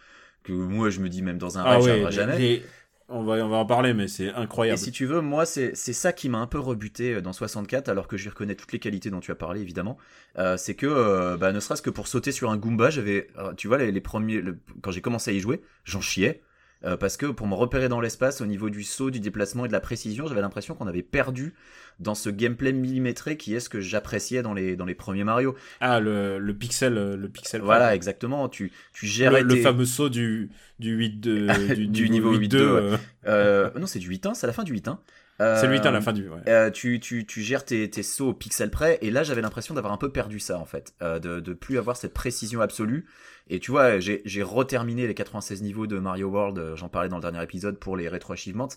[0.45, 2.39] que moi je me dis même dans un ah rêve ouais, j'arriverai les- jamais.
[2.39, 2.73] les-
[3.09, 4.31] on va on va en parler, mais c'est
[4.69, 4.77] Et incroyable.
[4.77, 8.17] si tu veux, moi, c'est ça qui m'a un peu rebuté dans 64, alors que
[8.17, 9.97] je reconnais toutes les qualités dont tu as parlé, évidemment.
[10.39, 13.69] Euh, c'est que, euh, bah, ne serait-ce que pour sauter sur un Goomba, j'avais, tu
[13.69, 16.43] vois, les, les premiers, le- quand j'ai commencé à y jouer, j'en chiais.
[16.85, 19.69] Euh, parce que pour me repérer dans l'espace, au niveau du saut, du déplacement et
[19.69, 21.55] de la précision, j'avais l'impression qu'on avait perdu
[21.99, 25.55] dans ce gameplay millimétré qui est ce que j'appréciais dans les, dans les premiers Mario.
[25.81, 27.62] Ah le, le pixel le pixel.
[27.62, 28.49] Voilà, exactement.
[28.49, 32.37] Tu, tu le, gérais le tes- fameux saut du, du 8 de, du, Du niveau
[32.37, 32.61] 8-2, ouais.
[32.61, 34.99] euh, Euh, non, c'est du 8-1, c'est à la fin du 8-1.
[35.38, 36.29] C'est le 8 à la Euh, fin du.
[36.29, 36.38] ouais.
[36.49, 39.75] euh, tu, tu, tu gères tes, tes sauts au pixel près et là j'avais l'impression
[39.75, 43.07] d'avoir un peu perdu ça en fait, euh, de, de plus avoir cette précision absolue.
[43.49, 47.16] Et tu vois, j'ai j'ai reterminé les 96 niveaux de Mario World, j'en parlais dans
[47.16, 48.68] le dernier épisode pour les rétro achievements.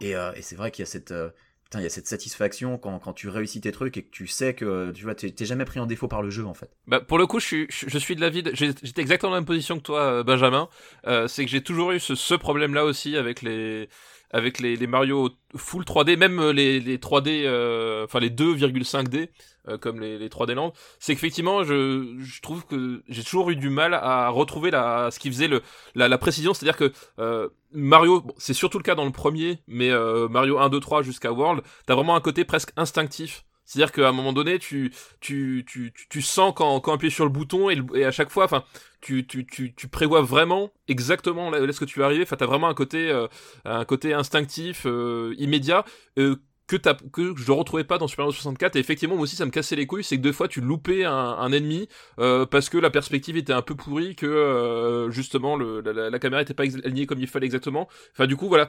[0.00, 1.28] Et, euh, et c'est vrai qu'il y a cette euh,
[1.64, 4.26] putain, il y a cette satisfaction quand, quand tu réussis tes trucs et que tu
[4.26, 6.70] sais que tu vois t'es t'es jamais pris en défaut par le jeu en fait.
[6.86, 8.42] Bah, pour le coup, je suis, je suis de l'avis.
[8.42, 10.68] de- J'étais exactement dans la même position que toi, Benjamin.
[11.06, 13.88] Euh, c'est que j'ai toujours eu ce, ce problème-là aussi avec les,
[14.30, 19.28] avec les, les Mario full 3D, même euh, les, les 3D, euh, enfin les 2,5D,
[19.68, 20.72] euh, comme les, les 3D Land.
[20.98, 25.18] C'est qu'effectivement, je, je trouve que j'ai toujours eu du mal à retrouver la, ce
[25.18, 25.62] qui faisait le,
[25.94, 26.54] la, la précision.
[26.54, 30.58] C'est-à-dire que euh, Mario, bon, c'est surtout le cas dans le premier, mais euh, Mario
[30.58, 33.44] 1, 2, 3 jusqu'à World, t'as vraiment un côté presque instinctif.
[33.70, 37.30] C'est-à-dire qu'à un moment donné, tu, tu, tu, tu, sens quand, quand appuyer sur le
[37.30, 38.64] bouton et, à chaque fois, enfin,
[39.00, 42.24] tu, tu, tu, tu prévois vraiment exactement là, là ce que tu vas arriver.
[42.24, 45.84] Enfin, t'as vraiment un côté, euh, côté instinctif, euh, immédiat,
[46.18, 46.34] euh,
[46.78, 48.76] que, je retrouvais pas dans Super Mario 64.
[48.76, 50.04] Et effectivement, moi aussi, ça me cassait les couilles.
[50.04, 53.62] C'est que deux fois, tu loupais un, ennemi euh, parce que la perspective était un
[53.62, 57.88] peu pourrie, que euh, justement la, caméra était pas alignée comme il fallait exactement.
[58.12, 58.68] Enfin, du coup, voilà.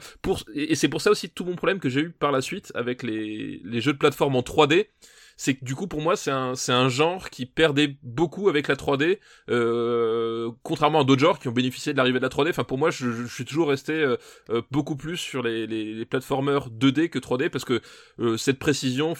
[0.54, 3.02] Et c'est pour ça aussi tout mon problème que j'ai eu par la suite avec
[3.02, 4.86] les, les jeux de plateforme en 3D.
[5.36, 8.68] C'est que du coup, pour moi, c'est un, c'est un genre qui perdait beaucoup avec
[8.68, 9.18] la 3D,
[9.50, 12.50] euh, contrairement à d'autres genres qui ont bénéficié de l'arrivée de la 3D.
[12.50, 14.16] Enfin, pour moi, je, je suis toujours resté euh,
[14.50, 17.80] euh, beaucoup plus sur les, les, les plateformeurs 2D que 3D parce que
[18.20, 19.14] euh, cette précision,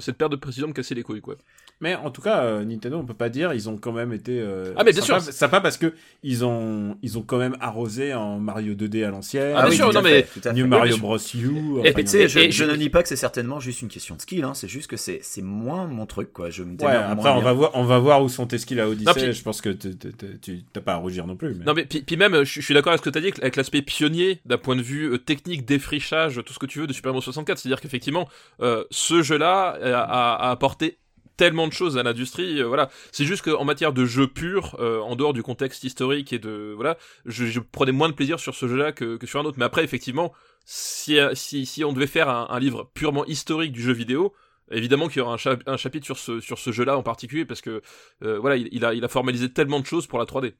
[0.00, 1.36] cette perte de précision me cassait les couilles, quoi.
[1.82, 4.40] Mais en tout cas, euh, Nintendo, on peut pas dire, ils ont quand même été.
[4.40, 5.32] euh, Ah, mais bien sympa, sûr.
[5.32, 5.92] Sympa parce que
[6.22, 9.52] ils ont, ils ont quand même arrosé en Mario 2D à l'ancienne.
[9.54, 10.66] Ah, bien sûr, non, mais- New.
[10.66, 11.18] Mario Bros.
[11.18, 11.80] U.
[11.84, 14.16] Et- enfin, Et je, et- je ne nie pas que c'est certainement juste une question
[14.16, 14.54] de skill, hein.
[14.54, 16.50] c'est juste que c'est c'est moins mon truc, quoi.
[16.50, 17.44] Je me Ouais, après, moins on bien.
[17.44, 19.06] va, voir, on va voir où sont tes skills à Odyssey.
[19.06, 21.54] Non, puis- Je pense que tu t'as pas à rougir non plus.
[21.54, 21.64] Mais...
[21.64, 23.38] Non mais puis, puis même, je, je suis d'accord avec ce que tu as dit,
[23.40, 26.86] avec l'aspect pionnier d'un point de vue euh, technique, défrichage, tout ce que tu veux
[26.86, 27.58] de Super Mario 64.
[27.58, 28.28] C'est-à-dire qu'effectivement,
[28.60, 30.98] euh, ce jeu-là euh, a, a apporté
[31.36, 32.60] tellement de choses à l'industrie.
[32.62, 36.32] euh, voilà, c'est juste qu'en matière de jeu pur, euh, en dehors du contexte historique
[36.32, 39.40] et de voilà, je, je prenais moins de plaisir sur ce jeu-là que, que sur
[39.40, 39.58] un autre.
[39.58, 40.32] Mais après, effectivement,
[40.64, 44.32] si si, si on devait faire un, un livre purement historique du jeu vidéo.
[44.70, 47.44] Évidemment qu'il y aura un, chap- un chapitre sur ce, sur ce jeu-là en particulier
[47.44, 47.82] parce que
[48.24, 50.54] euh, voilà il, il a, il a formalisé tellement de choses pour la 3D.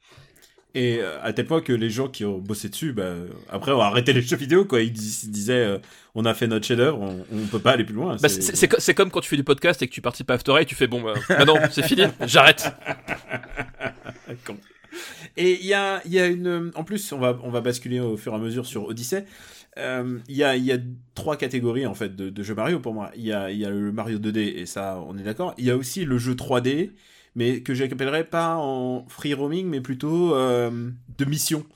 [0.74, 3.14] Et euh, à tel point que les gens qui ont bossé dessus, bah,
[3.48, 4.66] après, ont arrêté les jeux vidéo.
[4.66, 4.82] Quoi.
[4.82, 5.78] Ils, dis- ils disaient euh,
[6.14, 8.16] on a fait notre chef-d'œuvre, on, on peut pas aller plus loin.
[8.20, 10.30] Bah, c'est c'est co- c'est comme quand tu fais du podcast et que tu participes
[10.30, 12.70] à After Eight, tu fais bon, bah, bah non, c'est fini, j'arrête.
[15.36, 16.72] Et il y a, il y a une.
[16.74, 19.26] En plus, on va, on va basculer au fur et à mesure sur Odyssey.
[19.78, 20.78] Euh, Il y, a,
[21.14, 23.10] trois catégories en fait de, jeux Mario pour moi.
[23.16, 25.54] Il y a, le Mario 2D et ça, on est d'accord.
[25.58, 26.92] Il y a aussi le jeu 3D,
[27.34, 31.66] mais que j'appellerais pas en free roaming, mais plutôt euh, de mission.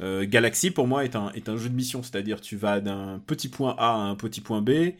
[0.00, 3.74] Euh, Galaxy pour moi est un, jeu de mission, c'est-à-dire tu vas d'un petit point
[3.78, 4.94] A à un petit point B.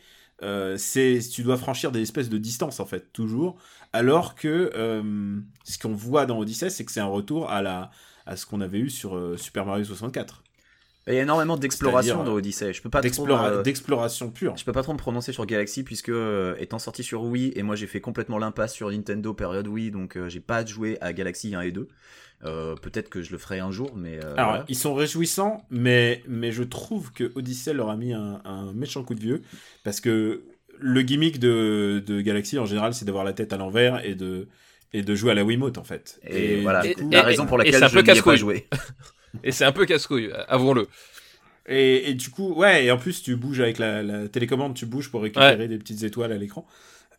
[0.77, 3.59] C'est tu dois franchir des espèces de distances en fait toujours
[3.92, 4.70] alors que
[5.64, 7.90] ce qu'on voit dans Odyssey c'est que c'est un retour à
[8.37, 10.39] ce qu'on avait eu sur Super Mario 64
[11.11, 12.73] Il y a énormément d'exploration dans Odyssey.
[12.73, 16.09] Je peux pas euh, d'exploration pure je peux pas trop me prononcer sur Galaxy puisque
[16.11, 19.90] euh, étant sorti sur Wii et moi j'ai fait complètement l'impasse sur Nintendo période Wii
[19.90, 21.88] donc euh, j'ai pas joué à Galaxy 1 et 2.
[22.42, 24.64] Euh, Peut-être que je le ferai un jour mais euh, alors voilà.
[24.68, 29.03] ils sont réjouissants mais mais je trouve que Odyssey leur a mis un, un méchant
[29.05, 29.42] coup de vieux
[29.85, 30.42] parce que
[30.79, 34.49] le gimmick de, de Galaxy en général c'est d'avoir la tête à l'envers et de
[34.94, 37.59] et de jouer à la Wiimote en fait Et, voilà, et- la et- raison pour
[37.59, 38.66] laquelle c'est un je peu n'y ai pas joué.
[39.44, 40.88] Et c'est un peu casse-couille, avouons-le.
[41.66, 44.86] Et, et du coup, ouais, et en plus, tu bouges avec la, la télécommande, tu
[44.86, 46.66] bouges pour récupérer des petites étoiles à l'écran.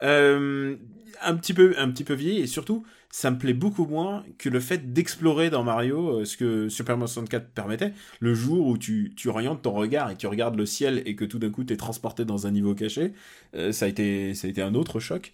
[0.04, 0.76] Euh,
[1.22, 4.50] un petit peu, un petit peu vieilli, et surtout, ça me plaît beaucoup moins que
[4.50, 7.94] le fait d'explorer dans Mario euh, ce que Super Mario 64 permettait.
[8.20, 11.26] Le jour où tu, tu orientes ton regard et tu regardes le ciel et que
[11.26, 13.14] tout d'un coup t'es transporté dans un niveau caché,
[13.56, 15.34] euh, ça a été, ça a été un autre choc.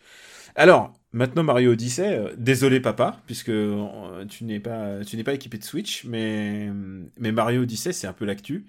[0.55, 3.51] Alors, maintenant Mario Odyssey, euh, désolé papa, puisque
[4.29, 6.69] tu n'es pas, tu n'es pas équipé de Switch, mais,
[7.19, 8.65] mais Mario Odyssey c'est un peu l'actu.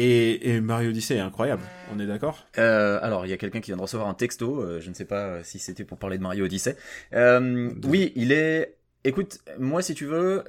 [0.00, 2.46] Et, et Mario Odyssey est incroyable, on est d'accord?
[2.56, 4.62] Euh, alors, il y a quelqu'un qui vient de recevoir un texto.
[4.62, 6.76] euh, je ne sais pas euh, si c'était pour parler de Mario Odyssey.
[7.14, 8.76] Euh, oui, il est.
[9.02, 10.44] Écoute, moi, si tu veux,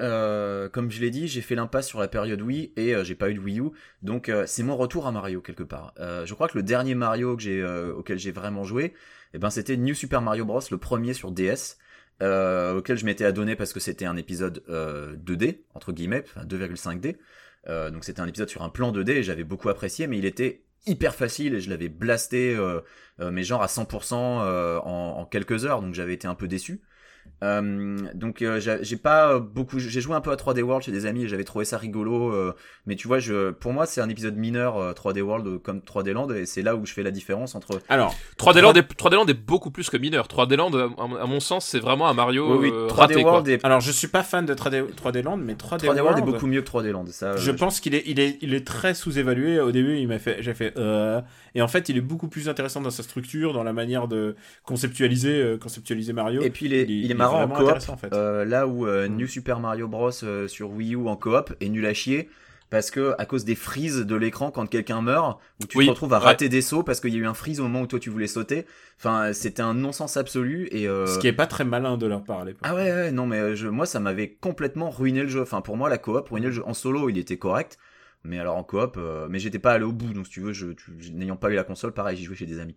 [0.72, 3.34] comme je l'ai dit, j'ai fait l'impasse sur la période Wii et j'ai pas eu
[3.34, 3.70] de Wii U,
[4.04, 5.94] donc c'est mon retour à Mario quelque part.
[5.98, 8.94] Je crois que le dernier Mario que j'ai, auquel j'ai vraiment joué,
[9.34, 11.78] eh ben, c'était New Super Mario Bros, le premier sur DS.
[12.22, 17.16] Auquel je m'étais adonné parce que c'était un épisode euh, 2D entre guillemets, enfin 2,5D.
[17.68, 20.26] Euh, donc c'était un épisode sur un plan 2D et j'avais beaucoup apprécié, mais il
[20.26, 22.82] était hyper facile et je l'avais blasté, euh,
[23.20, 26.48] euh, mais genre à 100% euh, en, en quelques heures, donc j'avais été un peu
[26.48, 26.82] déçu.
[27.44, 30.92] Euh, donc euh, j'ai j'ai pas beaucoup, j'ai joué un peu à 3D World chez
[30.92, 32.34] des amis et j'avais trouvé ça rigolo.
[32.34, 32.54] euh,
[32.86, 35.80] mais tu vois, je, pour moi c'est un épisode mineur euh, 3D World euh, comme
[35.80, 37.82] 3D Land et c'est là où je fais la différence entre.
[37.88, 40.28] Alors, 3D Land, est, 3D Land est beaucoup plus que mineur.
[40.28, 43.14] 3D Land, à, à mon sens, c'est vraiment un Mario Oui, oui, euh, 3D raté,
[43.22, 43.32] quoi.
[43.32, 46.20] World est alors je suis pas fan de 3D, 3D Land, mais 3D, 3D World
[46.20, 47.06] est beaucoup mieux que 3D Land.
[47.12, 49.60] Ça, Je euh, pense qu'il est, il est, il est très sous-évalué.
[49.60, 51.22] Au début, il m'a fait, j'ai fait, euh,
[51.56, 54.36] et en fait, il est beaucoup plus intéressant dans sa structure, dans la manière de
[54.64, 56.42] conceptualiser, euh, conceptualiser Mario.
[56.42, 58.14] Et puis il est, Il est- il est il est marrant en coop, en fait.
[58.14, 59.16] euh, là où euh, Mm.
[59.18, 62.30] New Super Mario Bros euh, sur Wii U en coop est nul à chier
[62.70, 65.90] parce que à cause des frises de l'écran quand quelqu'un meurt, où tu Oui, te
[65.90, 66.26] retrouves à ouais.
[66.26, 68.12] rater des sauts parce qu'il y a eu un freeze au moment où toi tu
[68.12, 68.68] voulais sauter.
[69.00, 70.88] Enfin, c'était un non-sens absolu et.
[70.88, 72.60] euh, Ce qui est pas très malin de leur l'époque.
[72.62, 75.42] Ah ouais, ouais, non, mais je, moi, ça m'avait complètement ruiné le jeu.
[75.42, 76.64] Enfin, pour moi, la coop ruinait le jeu.
[76.68, 77.80] En solo, il était correct.
[78.24, 80.14] Mais alors en coop, euh, mais j'étais pas allé au bout.
[80.14, 80.68] Donc, si tu veux, je,
[81.14, 82.76] n'ayant pas eu la console, pareil, j'y jouais chez des amis.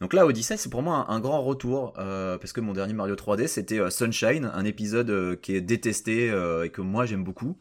[0.00, 1.94] Donc là, Odyssey, c'est pour moi un, grand retour.
[1.98, 6.26] euh, parce que mon dernier Mario 3D, c'était euh, Sunshine, un épisode qui est détesté
[6.64, 7.58] et que moi, j'aime beaucoup.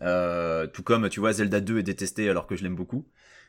[0.00, 3.06] Tout comme, tu vois, Zelda 2 est détesté alors que je l'aime beaucoup.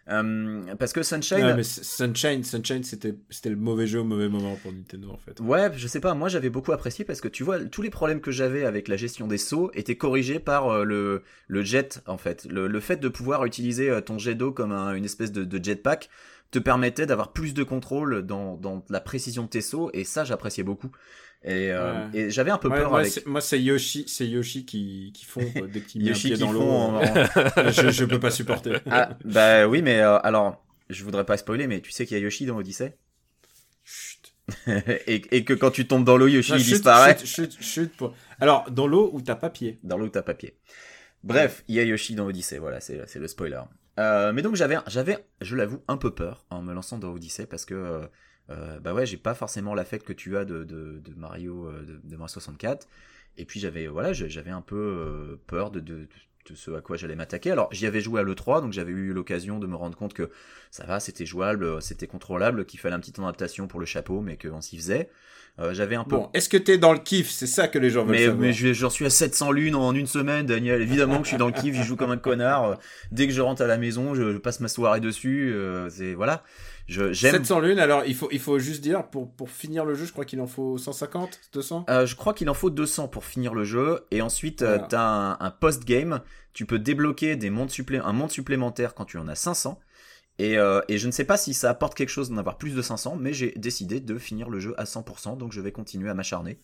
[0.10, 4.30] Euh, parce que Sunshine, Ouais, mais Sunshine, Sunshine, c'était, c'était le mauvais jeu au mauvais
[4.30, 5.40] moment pour Nintendo en fait.
[5.42, 8.22] Ouais, je sais pas, moi j'avais beaucoup apprécié parce que tu vois, tous les problèmes
[8.22, 12.18] que j'avais avec la gestion des sauts étaient corrigés par euh, le, le jet en
[12.18, 12.46] fait.
[12.50, 15.44] Le, le fait de pouvoir utiliser euh, ton jet d'eau comme un- une espèce de,
[15.44, 16.10] de jetpack
[16.52, 20.24] te permettait d'avoir plus de contrôle dans, dans la précision de tes sauts et ça
[20.24, 20.90] j'appréciais beaucoup.
[21.44, 22.20] Et, euh, Ouais.
[22.20, 25.26] et j'avais un peu Ouais, peur moi, avec moi, c'est Yoshi, c'est Yoshi qui, qui
[25.40, 26.62] euh, dès qu'il met un Yoshi pied dans l'eau.
[26.64, 27.26] en- euh,
[27.72, 28.80] je, je peux pas supporter.
[28.90, 32.20] Ah, bah oui, mais euh, alors, je voudrais pas spoiler, mais tu sais qu'il y
[32.20, 32.98] a Yoshi dans Odyssey?
[33.84, 34.34] Chut.
[35.08, 37.18] et, et que quand tu tombes dans l'eau, Yoshi Non, il disparaît.
[37.18, 39.80] chut, chut, chut, pour- Alors, dans l'eau où t'as pas pied.
[39.84, 40.58] Dans l'eau, t'as papier.
[41.24, 43.62] Bref, il y a Yoshi dans Odyssey, voilà, c'est c'est le spoiler.
[44.00, 47.46] Euh, mais donc j'avais, j'avais, je l'avoue, un peu peur en me lançant dans Odyssey
[47.48, 48.08] parce que,
[48.50, 51.68] euh, euh, bah ouais, j'ai pas forcément l'affect que tu as de, de, de Mario,
[51.68, 52.88] euh, de, de Mario 64.
[53.38, 56.08] Et puis j'avais, voilà, j'avais un peu euh, peur de, de,
[56.50, 57.52] de ce à quoi j'allais m'attaquer.
[57.52, 60.32] Alors j'y avais joué à l'E3, donc j'avais eu l'occasion de me rendre compte que
[60.72, 64.22] ça va, c'était jouable, c'était contrôlable, qu'il fallait un petit temps d'adaptation pour le chapeau,
[64.22, 65.10] mais qu'on s'y faisait.
[65.60, 67.32] Euh, j'avais un peu Bon, est-ce que t'es dans le kiff?
[67.32, 68.42] C'est ça que les gens veulent mais, savoir.
[68.42, 70.82] mais je- j'en suis à 700 lunes en une semaine, Daniel.
[70.84, 72.64] Évidemment que je suis dans le kiff, j'y joue comme un connard.
[72.66, 72.76] Euh,
[73.12, 75.52] Dès que je rentre à la maison, je, je passe ma soirée dessus.
[75.54, 76.44] euh, c'est voilà.
[76.88, 77.34] Je j'aime.
[77.36, 80.12] 700 lunes, alors il faut, il faut juste dire, pour, pour finir le jeu, je
[80.14, 83.54] crois qu'il en faut 150, 200 Euh, je crois qu'il en faut 200 pour finir
[83.54, 84.06] le jeu.
[84.12, 84.88] Et ensuite, euh, Voilà.
[84.88, 86.22] t'as un, un post-game.
[86.54, 89.80] Tu peux débloquer des mondes supplé- un monde supplémentaire quand tu en as 500.
[90.40, 92.76] Et, euh, et je ne sais pas si ça apporte quelque chose d'en avoir plus
[92.76, 96.10] de 500, mais j'ai décidé de finir le jeu à 100%, donc je vais continuer
[96.10, 96.60] à m'acharner.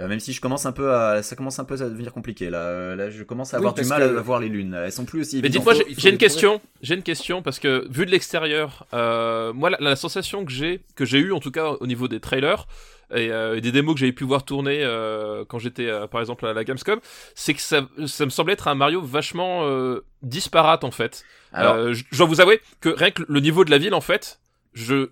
[0.00, 2.48] Euh, même si je commence un peu à, ça commence un peu à devenir compliqué
[2.48, 2.58] là.
[2.58, 4.72] Euh, Là, je commence à Oui, avoir du mal que- à voir les lunes.
[4.74, 5.42] Elles sont plus aussi.
[5.42, 6.60] Mais dites-moi, j'ai une question.
[6.80, 10.80] J'ai une question parce que vu de l'extérieur, euh, moi la, la sensation que j'ai,
[10.94, 12.66] que j'ai eu en tout cas au niveau des trailers
[13.14, 16.20] et, euh, et des démos que j'avais pu voir tourner euh, quand j'étais euh, par
[16.20, 17.00] exemple à la Gamescom,
[17.34, 21.24] c'est que ça, ça me semblait être un Mario vachement euh, disparate en fait.
[21.52, 24.00] Alors, Euh, je, dois vous avouer que rien que le niveau de la ville en
[24.02, 24.40] fait,
[24.74, 25.08] je,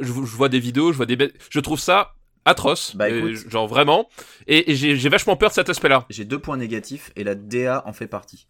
[0.00, 3.48] je, je vois des vidéos, je vois des, je trouve ça atroce, Bah, écoute.
[3.50, 4.08] genre vraiment,
[4.46, 6.06] et, et j'ai j'ai vachement peur de cet aspect-là.
[6.10, 8.46] j'ai deux points négatifs et la DA en fait partie.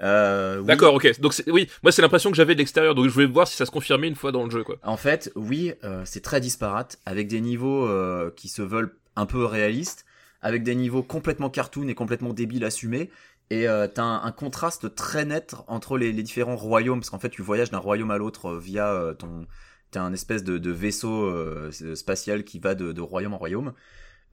[0.00, 0.66] Euh, oui.
[0.66, 1.20] D'accord, ok.
[1.20, 3.66] Donc oui, moi c'est l'impression que j'avais de l'extérieur, donc je voulais voir si ça
[3.66, 4.76] se confirmait une fois dans le jeu, quoi.
[4.82, 9.26] En fait, oui, euh, c'est très disparate, avec des niveaux euh, qui se veulent un
[9.26, 10.04] peu réalistes,
[10.40, 13.10] avec des niveaux complètement cartoon et complètement débiles assumés.
[13.50, 17.18] Et euh, t'as un, un contraste très net entre les, les différents royaumes, parce qu'en
[17.18, 19.46] fait, tu voyages d'un royaume à l'autre euh, via euh, ton.
[19.90, 23.74] T'as un espèce de, de vaisseau euh, spatial qui va de, de royaume en royaume.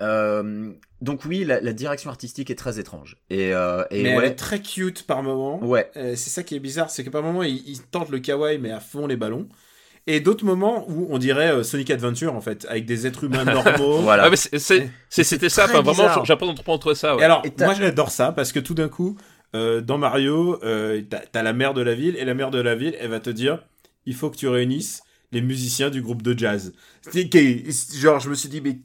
[0.01, 3.17] Euh, donc oui, la, la direction artistique est très étrange.
[3.29, 5.63] Et, euh, et Mais elle est très cute par moment.
[5.63, 8.19] ouais, Euh, c'est ça qui est bizarre, c'est que par moment, il, il tente le
[8.19, 9.47] kawaii, mais à fond les ballons.
[10.07, 13.99] Et d'autres moments où on dirait Sonic Adventure, en fait, avec des êtres humains normaux.
[13.99, 14.23] voilà.
[14.25, 14.29] Ah,
[15.09, 16.07] c'était ça, enfin vraiment,
[16.63, 19.17] pas entre ça, Et alors, Et moi j'adore ça parce que tout d'un coup,
[19.55, 22.59] euh, dans Mario, euh, t'as t'as la mère de la ville et la mère de
[22.59, 23.63] la ville, elle va te dire
[24.05, 26.73] il faut que tu réunisses les musiciens du groupe de jazz.
[27.95, 28.79] Genre, je me suis dit, mais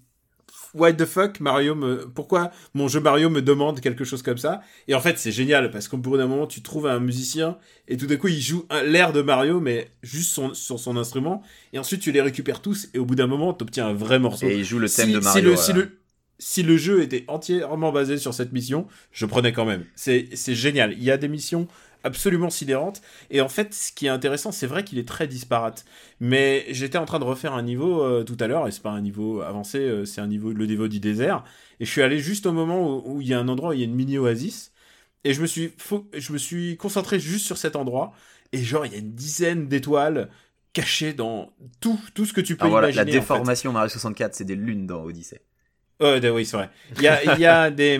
[0.74, 4.60] what the fuck, Mario me, pourquoi mon jeu Mario me demande quelque chose comme ça?
[4.88, 7.56] Et en fait, c'est génial parce qu'au bout d'un moment, tu trouves un musicien
[7.88, 10.96] et tout d'un coup, il joue un- l'air de Mario, mais juste son- sur son
[10.96, 11.42] instrument.
[11.72, 14.46] Et ensuite, tu les récupères tous et au bout d'un moment, t'obtiens un vrai morceau.
[14.46, 15.50] Et il joue le thème Si- de si Mario.
[15.50, 15.98] le- si le,
[16.40, 19.84] si le jeu était entièrement basé sur cette mission, je prenais quand même.
[19.94, 20.92] C'est c'est génial.
[20.94, 21.68] Il y a des missions
[22.04, 23.02] absolument sidérantes.
[23.30, 25.84] Et en fait, ce qui est intéressant, c'est vrai qu'il est très disparate.
[26.20, 28.90] Mais j'étais en train de refaire un niveau euh, tout à l'heure, et c'est pas
[28.92, 31.44] un niveau avancé, euh, c'est un niveau, le niveau du désert.
[31.80, 33.80] Et je suis allé juste au moment où, il y a un endroit où il
[33.80, 34.72] y a une mini oasis.
[35.24, 38.12] Et je me suis, fo- je me suis concentré juste sur cet endroit.
[38.52, 40.30] Et genre, il y a une dizaine d'étoiles
[40.72, 42.92] cachées dans tout, tout ce que tu peux Ah, voilà, imaginer.
[42.92, 43.44] la en fait.
[43.44, 45.40] déformation Mario 64, c'est des lunes dans Odyssey.
[46.00, 46.70] D- oui, c'est vrai.
[46.96, 47.94] Il y a, il y, a des,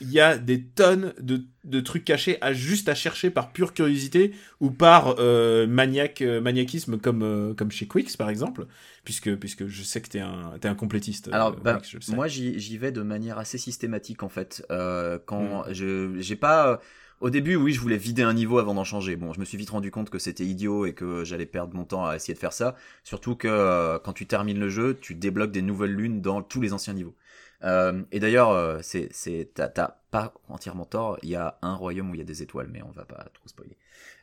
[0.00, 3.74] il y a des tonnes de, de trucs cachés à juste à chercher par pure
[3.74, 8.66] curiosité ou par euh, maniaque, euh, maniaquisme comme, euh, comme chez Quicks par exemple,
[9.04, 11.28] puisque, puisque je sais que t'es un, t'es un complétiste.
[11.32, 14.64] Alors, euh, bah, Quicks, moi, j'y vais de manière assez systématique en fait.
[14.70, 15.24] Euh, Mm.
[15.26, 16.80] quand je j'ai pas.
[17.20, 19.14] Au début, oui, je voulais vider un niveau avant d'en changer.
[19.14, 21.84] Bon, je me suis vite rendu compte que c'était idiot et que j'allais perdre mon
[21.84, 22.74] temps à essayer de faire ça.
[23.04, 26.60] Surtout que euh, quand tu termines le jeu, tu débloques des nouvelles lunes dans tous
[26.60, 27.14] les anciens niveaux.
[27.64, 29.68] Euh, et d'ailleurs, euh, c'est c'est t'as
[30.10, 31.18] pas entièrement tort.
[31.22, 33.24] Il y a un royaume où il y a des étoiles, mais on va pas
[33.34, 33.76] trop spoiler.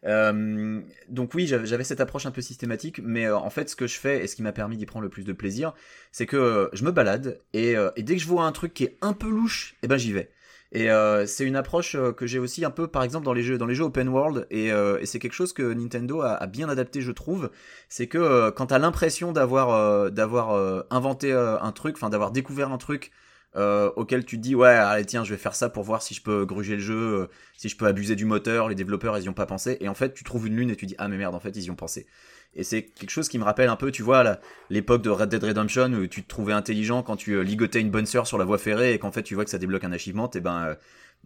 [0.05, 3.97] Euh, donc oui, j'avais cette approche un peu systématique, mais en fait, ce que je
[3.97, 5.73] fais et ce qui m'a permis d'y prendre le plus de plaisir,
[6.11, 9.13] c'est que je me balade et, dès que je vois un truc qui est un
[9.13, 10.31] peu louche, eh ben j'y vais.
[10.71, 10.89] Et
[11.25, 13.75] c'est une approche que j'ai aussi un peu, par exemple, dans les jeux, dans les
[13.75, 14.71] jeux open world, et,
[15.05, 17.49] c'est quelque chose que Nintendo a, bien adapté, je trouve.
[17.89, 23.11] C'est que quand t'as l'impression d'avoir d'avoir inventé un truc, enfin d'avoir découvert un truc
[23.55, 26.13] euh, auquel tu te dis ouais, allez tiens, je vais faire ça pour voir si
[26.13, 28.69] je peux gruger le jeu, euh, si je peux abuser du moteur.
[28.69, 30.75] Les développeurs ils y ont pas pensé, et en fait tu trouves une lune et
[30.75, 32.05] tu dis ah mais merde, en fait ils y ont pensé.
[32.55, 34.39] Et c'est quelque chose qui me rappelle un peu, tu vois,
[34.71, 37.91] l'époque de Red Dead Redemption où tu te trouvais intelligent quand tu euh, ligotais une
[37.91, 39.91] bonne sœur sur la voie ferrée et qu'en fait tu vois que ça débloque un
[39.91, 40.75] achievement, et ben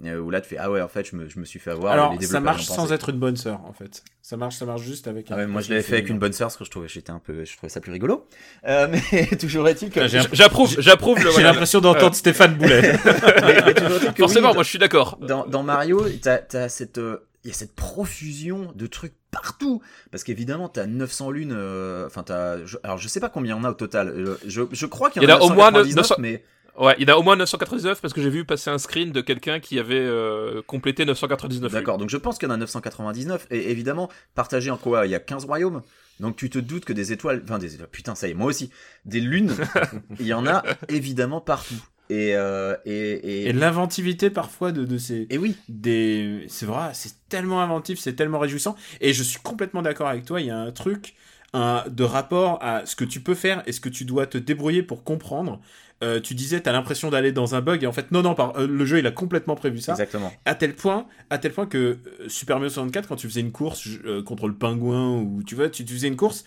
[0.01, 1.93] où là tu fais ah ouais en fait je me, je me suis fait avoir.
[1.93, 4.03] Alors, les ça marche sans être une bonne sœur, en fait.
[4.21, 5.27] Ça marche, ça marche juste avec.
[5.29, 7.11] Ah ouais, moi je l'avais fait avec une bonne sœur parce que je trouvais j'étais
[7.11, 8.27] un peu je trouvais ça plus rigolo.
[8.65, 11.19] Euh, mais toujours est-il que J'approuve, j'approuve.
[11.19, 11.51] J'ai voilà.
[11.51, 12.97] l'impression d'entendre Stéphane Boulet.
[13.05, 15.17] mais, mais que Forcément, oui, moi je suis d'accord.
[15.21, 19.81] dans, dans Mario, t'as as cette euh, il y a cette profusion de trucs partout
[20.11, 23.61] parce qu'évidemment t'as 900 lunes euh, enfin t'as alors je sais pas combien il y
[23.61, 25.95] en a au total euh, je, je crois qu'il y en a, au moins 999,
[25.95, 26.43] 900 mais
[26.79, 29.11] Ouais, il y en a au moins 999 parce que j'ai vu passer un screen
[29.11, 31.71] de quelqu'un qui avait euh, complété 999.
[31.71, 35.11] d'accord donc je pense qu'il y en a 999 et évidemment partagé en quoi il
[35.11, 35.81] y a 15 royaumes.
[36.19, 38.47] Donc tu te doutes que des étoiles enfin des étoiles putain ça y est moi
[38.47, 38.71] aussi.
[39.05, 39.53] Des lunes
[40.19, 41.75] il y en a évidemment partout.
[42.09, 45.25] Et euh, et, et, Et l'inventivité, parfois, de, de ces.
[45.29, 45.55] et oui.
[45.69, 48.75] des c'est vrai c'est tellement inventif c'est tellement réjouissant.
[48.99, 51.13] Et je suis complètement d'accord avec toi il y a un truc
[51.53, 54.37] un, de rapport à ce que tu peux faire et ce que tu dois te
[54.37, 55.59] débrouiller pour comprendre.
[56.03, 58.57] Euh, tu disais t'as l'impression d'aller dans un bug et en fait non non par,
[58.57, 59.93] euh, le jeu il a complètement prévu ça.
[59.93, 60.33] Exactement.
[60.43, 63.53] À tel point à tel point que euh, Super Mario 64 quand tu faisais une
[63.53, 63.87] course
[64.25, 66.43] contre le pingouin ou tu vois tu, tu faisais une course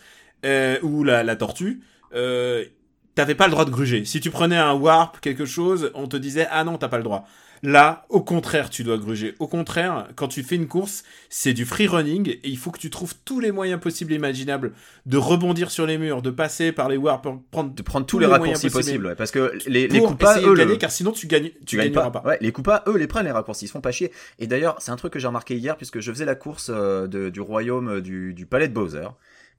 [0.83, 1.81] ou la, la tortue
[2.13, 2.65] euh,
[3.15, 4.05] t'avais pas le droit de gruger.
[4.05, 7.05] Si tu prenais un warp quelque chose on te disait ah non t'as pas le
[7.05, 7.27] droit
[7.63, 9.35] Là, au contraire, tu dois gruger.
[9.39, 12.79] Au contraire, quand tu fais une course, c'est du free running et il faut que
[12.79, 14.73] tu trouves tous les moyens possibles et imaginables
[15.07, 18.21] de rebondir sur les murs, de passer par les warps, prendre de prendre tous Tous
[18.21, 19.07] les raccourcis possibles.
[19.07, 21.51] ouais, parce que les, les coupas essayer eux de le- gagner, car sinon tu gagnes,
[21.61, 22.21] tu, tu gagnes gagneras pas.
[22.21, 22.29] pas.
[22.29, 24.13] Ouais, les coupas, eux, les prennent les raccourcis, ils se font pas chier.
[24.39, 27.07] Et d'ailleurs, c'est un truc que j'ai remarqué hier, puisque je faisais la course euh,
[27.07, 29.09] de- du royaume euh, du, du palais de Bowser.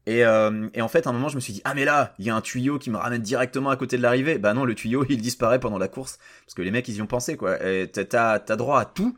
[0.08, 2.16] Et, euh, et en fait, à un moment, je me suis dit, ah mais là,
[2.18, 4.38] il y a un tuyau qui me ramène directement à côté de l'arrivée.
[4.40, 7.02] Bah non, le tuyau, il disparaît pendant la course, parce que les mecs, ils y
[7.02, 7.64] ont pensé, quoi.
[7.68, 9.18] Et t'as- t'as droit à tout,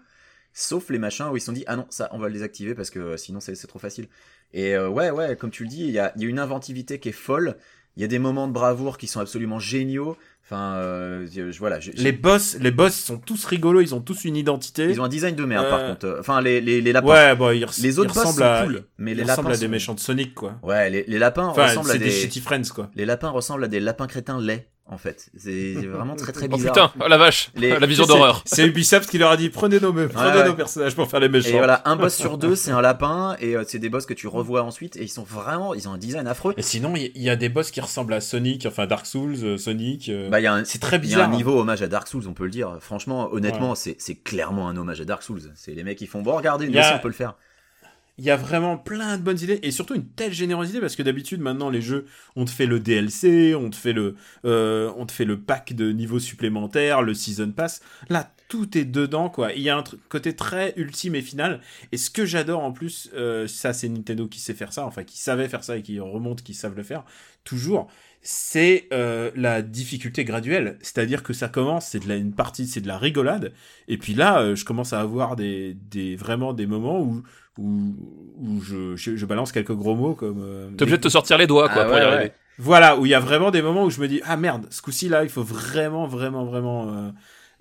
[0.54, 2.74] sauf les machins où ils se sont dit, ah non, ça, on va le désactiver,
[2.76, 4.08] parce que sinon, c'est trop facile.
[4.54, 6.40] Et euh, ouais, ouais, comme tu le dis, il y a, il y a une
[6.40, 7.56] inventivité qui est folle.
[8.00, 10.16] Il y a des moments de bravoure qui sont absolument géniaux.
[10.46, 14.38] Enfin, euh, je- voilà, Les boss, les boss sont tous rigolos, ils ont tous une
[14.38, 14.86] identité.
[14.90, 16.18] ils ont un design de merde, Euh, par contre.
[16.18, 17.08] Enfin, les, les, les lapins.
[17.38, 19.42] Ouais, ils, res- Les autres ils boss ressemblent sont à, cool, mais les ils lapins
[19.42, 20.56] ressemblent à des sont- méchants de Sonic, quoi.
[20.64, 22.06] Ouais, les, les lapins Enfin, ressemblent à c'est des...
[22.06, 22.90] des shitty friends, quoi.
[22.96, 25.30] Les lapins ressemblent à des lapins crétins laids, en fait.
[25.38, 26.92] C'est vraiment très très Oh bizarre.
[26.92, 28.42] putain, oh la vache, Les- la vision C'est- d'horreur.
[28.46, 30.08] C'est Ubisoft qui leur a dit prenez nos, prenez
[30.40, 30.46] ouais.
[30.48, 31.50] nos personnages pour faire les méchants.
[31.50, 34.14] Et voilà, un boss sur deux, c'est un lapin, et euh, c'est des boss que
[34.14, 36.54] tu revois ensuite, et ils sont vraiment, ils ont un design affreux.
[36.58, 39.58] Et sinon, il y, a des boss qui ressemblent à Sonic, enfin Dark Souls, euh,
[39.58, 40.10] Sonic.
[40.10, 41.30] euh, Bah, il y a un, c'est très il y a bizarre.
[41.32, 42.78] un niveau hommage à Dark Souls, on peut le dire.
[42.82, 45.42] Franchement, honnêtement, c'est c'est clairement un hommage à Dark Souls.
[45.56, 47.36] C'est les mecs qui font, bon, regardez, nous a- aussi on peut le faire.
[48.20, 51.04] Il y a vraiment plein de bonnes idées et surtout une telle générosité parce que
[51.04, 52.06] d'habitude maintenant les jeux
[52.36, 55.74] on te fait le DLC, on te fait le, euh, on te fait le pack
[55.74, 57.82] de niveaux supplémentaires, le season pass.
[58.10, 59.54] Là tout est dedans quoi.
[59.54, 61.62] Il y a un truc- côté très ultime et final.
[61.94, 65.06] Et ce que j'adore en plus, euh, ça c'est Nintendo qui sait faire ça, enfin
[65.06, 67.06] qui savait faire ça et qui remonte, qui savent le faire
[67.46, 67.88] toujours.
[68.22, 72.82] C'est euh, la difficulté graduelle, c'est-à-dire que ça commence, c'est de la, une partie, c'est
[72.82, 73.54] de la rigolade,
[73.88, 77.24] et puis là, euh, je commence à avoir des, des vraiment des moments où
[77.58, 77.96] où,
[78.38, 80.42] où je, je, je balance quelques gros mots comme.
[80.42, 82.06] euh, T'es obligé de te sortir les doigts, quoi, Ah pour ouais, y ouais.
[82.06, 82.32] arriver.
[82.58, 84.82] Voilà, où il y a vraiment des moments où je me dis ah merde, ce
[84.82, 87.12] coup-ci là, il faut vraiment, vraiment, vraiment euh,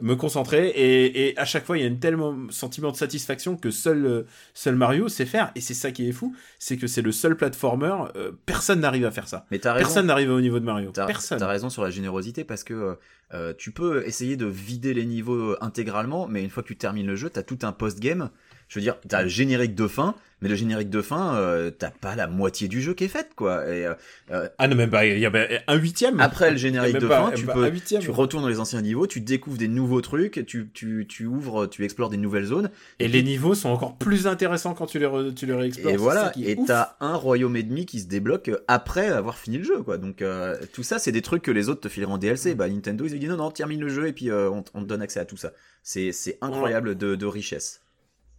[0.00, 2.16] me concentrer et, et à chaque fois il y a un tel
[2.50, 4.22] sentiment de satisfaction que seul euh,
[4.54, 7.36] seul Mario sait faire et c'est ça qui est fou, c'est que c'est le seul
[7.36, 9.46] platformer, euh, personne n'arrive à faire ça.
[9.50, 9.58] Mais.
[9.58, 10.90] Personne n'arrive au niveau de Mario.
[10.92, 11.38] T'as Personne.
[11.38, 12.96] t'as raison sur la générosité parce que
[13.34, 17.06] euh, tu peux essayer de vider les niveaux intégralement, mais une fois que tu termines
[17.06, 18.30] le jeu, t'as tout un post-game
[18.68, 21.90] Je veux dire, t'as le générique de fin, mais le générique de fin, euh, t'as
[21.90, 23.66] pas la moitié du jeu qui est faite, quoi.
[23.66, 23.94] Et, euh,
[24.30, 26.20] euh, Ah non, même pas, il y avait un huitième.
[26.20, 29.20] après le générique de pas- fin, tu peux, tu retournes dans les anciens niveaux, tu
[29.22, 32.70] découvres des nouveaux trucs, tu, tu, tu ouvres, tu explores des nouvelles zones.
[32.98, 35.94] Et les niveaux sont encore plus intéressants quand tu les, re- tu les réexplores.
[35.94, 39.08] Et voilà, ça qui est et t'as un royaume et demi qui se débloque après
[39.08, 39.96] avoir fini le jeu, quoi.
[39.96, 42.54] Donc euh, tout ça, c'est des trucs que les autres te fileront en DLC.
[42.54, 45.00] Bah Nintendo, ils ont dit non, non, termine le jeu et puis on, te donne
[45.02, 45.52] accès à tout ça.
[45.82, 47.80] C'est c'est incroyable de, de richesse.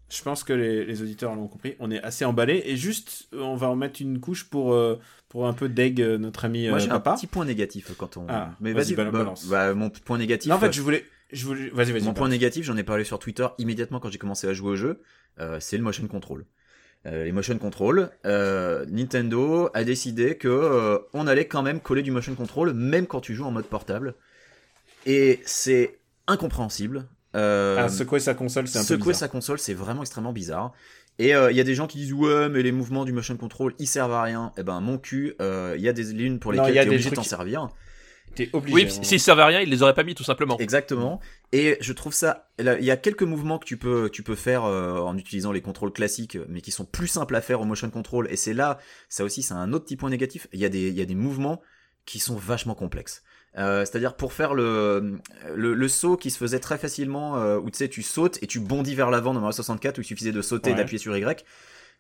[0.10, 1.76] Je pense que les, les auditeurs l'ont compris.
[1.80, 2.64] On est assez emballés.
[2.66, 5.00] Et juste, on va en mettre une couche pour, euh,
[5.30, 7.16] pour un peu d'egg, euh, notre ami Moi, euh, j'ai un papa.
[7.16, 8.26] petit point négatif quand on.
[8.28, 9.12] Ah, Mais vas-y, bah,
[9.50, 10.50] bah, mon point négatif.
[10.50, 11.06] Non, en fait, je voulais.
[11.32, 11.70] Je voulais...
[11.70, 12.04] Vas-y, vas-y.
[12.04, 14.76] Mon point négatif, j'en ai parlé sur Twitter immédiatement quand j'ai commencé à jouer au
[14.76, 15.04] jeu,
[15.40, 16.46] euh, c'est le motion control.
[17.06, 22.74] Les motion control, Nintendo a décidé que on allait quand même coller du motion control
[22.74, 24.16] même quand tu joues en mode portable.
[25.06, 25.98] Et c'est
[26.28, 27.08] incompréhensible.
[27.36, 29.20] Euh, Ah, secouer sa console, c'est un peu secouer bizarre.
[29.20, 30.72] sa console, c'est vraiment extrêmement bizarre.
[31.20, 33.74] Et il y a des gens qui disent ouais mais les mouvements du motion control
[33.78, 34.52] ils servent à rien.
[34.58, 36.90] Eh ben mon cul, il y a des lunes pour lesquelles y a tu es
[36.92, 37.68] des obligé de trucs- t'en servir.
[38.36, 38.74] T'es obligé.
[38.76, 39.04] Oui, hein.
[39.04, 40.58] s'ils servaient à rien, ils les auraient pas mis tout simplement.
[40.60, 41.20] Exactement.
[41.52, 42.48] Et je trouve ça.
[42.60, 45.62] Il y a quelques mouvements que tu peux, tu peux faire euh, en utilisant les
[45.62, 48.28] contrôles classiques, mais qui sont plus simples à faire au motion control.
[48.32, 48.78] Et c'est là,
[49.10, 50.48] ça aussi, c'est un autre petit point négatif.
[50.54, 51.60] Il y a des, il y a des mouvements
[52.10, 53.22] qui sont vachement complexes.
[53.58, 55.20] Euh, C'est-à-dire pour faire le,
[55.56, 58.48] le le saut qui se faisait très facilement, euh, où tu sais, tu sautes et
[58.48, 61.16] tu bondis vers l'avant dans Mario 64, où il suffisait de sauter, et d'appuyer sur
[61.16, 61.46] Y.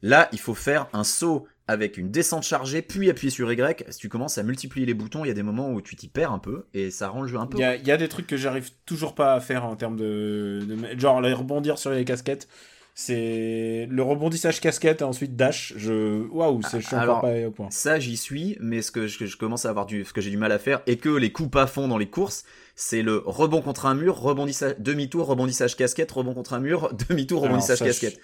[0.01, 3.83] Là, il faut faire un saut avec une descente chargée, puis appuyer sur Y.
[3.91, 6.07] Si tu commences à multiplier les boutons, il y a des moments où tu t'y
[6.07, 7.91] perds un peu, et ça rend le jeu un peu Il y a, il y
[7.91, 11.33] a des trucs que j'arrive toujours pas à faire en termes de, de- genre les
[11.33, 12.47] rebondir sur les casquettes.
[12.95, 15.73] C'est le rebondissage casquette et ensuite dash.
[15.77, 17.67] Je waouh, c'est je suis Alors, encore pas au point.
[17.71, 20.29] Ça, j'y suis, mais ce que je, je commence à avoir du, ce que j'ai
[20.31, 22.43] du mal à faire, et que les coups pas font dans les courses,
[22.75, 27.39] c'est le rebond contre un mur, rebondissage, demi-tour, rebondissage casquette, rebond contre un mur, demi-tour,
[27.39, 28.19] Alors, rebondissage je- casquette.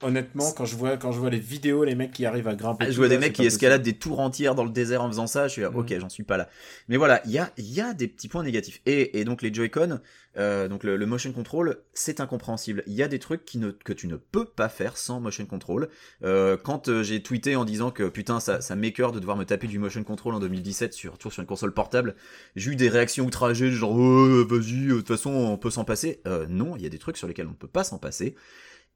[0.00, 2.84] Honnêtement, quand je vois quand je vois les vidéos, les mecs qui arrivent à grimper.
[2.86, 5.08] Ah, Je vois des là, mecs qui escaladent des tours entières dans le désert en
[5.08, 5.76] faisant ça, je suis là, Mhm.
[5.76, 6.48] ok, j'en suis pas là.
[6.88, 8.80] Mais voilà, il y a, il y a des petits points négatifs.
[8.86, 9.98] Et, et donc les Joy-Con,
[10.36, 12.84] euh, donc le, le motion control, c'est incompréhensible.
[12.86, 15.46] Il y a des trucs qui ne, que tu ne peux pas faire sans motion
[15.46, 15.88] control.
[16.22, 19.44] Euh, quand euh, j'ai tweeté en disant que putain, ça, ça m'écœure de devoir me
[19.44, 22.14] taper du motion control en 2017, surtout sur une console portable,
[22.54, 25.84] j'ai eu des réactions outragées, genre, oh, vas-y, euh, de toute façon, on peut s'en
[25.84, 26.20] passer.
[26.28, 28.36] Euh, non, il y a des trucs sur lesquels on ne peut pas s'en passer.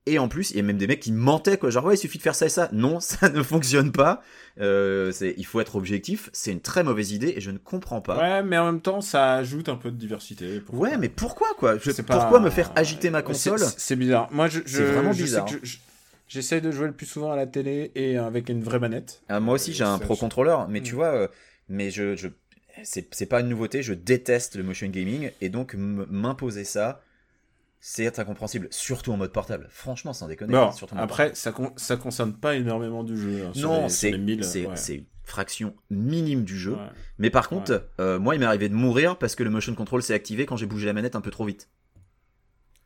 [0.07, 1.71] Et en plus, il y a même des mecs qui mentaient, quoi.
[1.71, 2.69] Genre, ouais, il suffit de faire ça et ça.
[2.73, 4.21] Non, ça ne fonctionne pas.
[4.61, 6.29] Euh, il faut être objectif.
[6.33, 8.19] C'est une très mauvaise idée et je ne comprends pas.
[8.19, 10.61] Ouais, mais en même temps, ça ajoute un peu de diversité.
[10.61, 11.79] pourquoi Ouais, mais pourquoi, quoi?
[11.79, 13.61] Je, pas- Pourquoi me faire agiter ma console?
[13.77, 14.29] c'est- bizarre.
[14.33, 15.47] Moi, je, je- C'est vraiment je bizarre.
[15.49, 15.79] je- je-
[16.29, 19.21] J'essaye de jouer le plus souvent à la télé et avec une vraie manette.
[19.29, 20.97] Ah, Moi aussi, j'ai un pro contrôleur, mais tu Mm.
[20.97, 21.29] vois, euh,
[21.69, 22.29] mais je, je
[22.85, 23.83] c'est, pas une nouveauté.
[23.83, 27.03] Je déteste le motion gaming et donc m'imposer ça,
[27.85, 29.67] c'est incompréhensible, surtout en mode portable.
[29.69, 30.53] Franchement, sans déconner.
[30.53, 33.45] Bon, surtout en mode après, ça, con- ça concerne pas énormément du jeu.
[33.45, 34.77] hein, non, c'est les 1000, c'est ouais.
[34.77, 36.73] c'est une fraction minime du jeu.
[36.75, 36.79] Ouais.
[37.19, 40.01] Mais par contre, euh, moi, il m'est arrivé de mourir parce que le motion control
[40.01, 41.69] s'est activé quand j'ai bougé la manette un peu trop vite.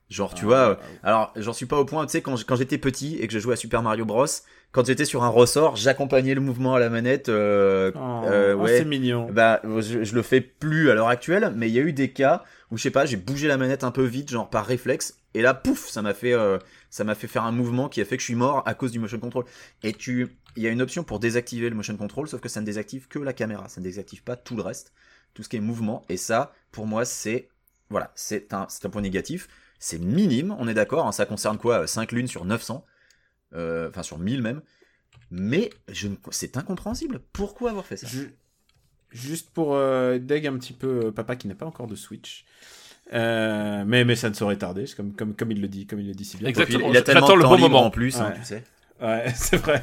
[0.09, 0.81] Genre, tu Ah, vois, euh, ouais.
[1.03, 3.55] alors j'en suis pas au point, tu sais, quand, j'étais petit et que je jouais
[3.55, 4.27] à Super Mario Bros,
[4.71, 7.29] quand j'étais sur un ressort, j'accompagnais le mouvement à la manette.
[7.29, 8.79] euh, Oh, euh, oh, ouais.
[8.79, 9.29] c'est mignon.
[9.33, 12.11] bah, je, je le fais plus à l'heure actuelle, mais il y a eu des
[12.13, 15.19] cas où je sais pas, j'ai bougé la manette un peu vite, genre par réflexe,
[15.35, 16.59] et là, pouf, ça m'a fait, euh,
[16.91, 18.91] ça m'a fait faire un mouvement qui a fait que je suis mort à cause
[18.93, 19.45] du motion control.
[19.83, 22.61] Et tu, il y a une option pour désactiver le motion control, sauf que ça
[22.61, 24.93] ne désactive que la caméra, ça ne désactive pas tout le reste,
[25.35, 26.05] tout ce qui est mouvement.
[26.09, 27.49] Et ça, pour moi, c'est,
[27.91, 29.49] voilà, c'est un, c'est un point négatif.
[29.79, 32.85] C'est minime, on est d'accord, hein, ça concerne quoi 5 lunes sur 900,
[33.55, 34.63] euh, enfin sur 1000 même.
[35.31, 37.21] Mais je ne- c'est incompréhensible.
[37.33, 38.07] Pourquoi avoir fait ça?
[38.07, 38.35] Ju-
[39.11, 42.45] Juste pour euh, Deg un petit peu, euh, papa qui n'a pas encore de Switch.
[43.13, 46.09] Euh, mais, mais ça ne saurait tarder, comme, comme, comme il le dit, comme il
[46.09, 46.49] le dit si bien.
[46.49, 46.89] Exactement.
[46.91, 47.85] Il a tellement le bon libre moment.
[47.87, 48.65] en plus, hein, tu sais.
[49.03, 49.83] Ouais, c'est vrai.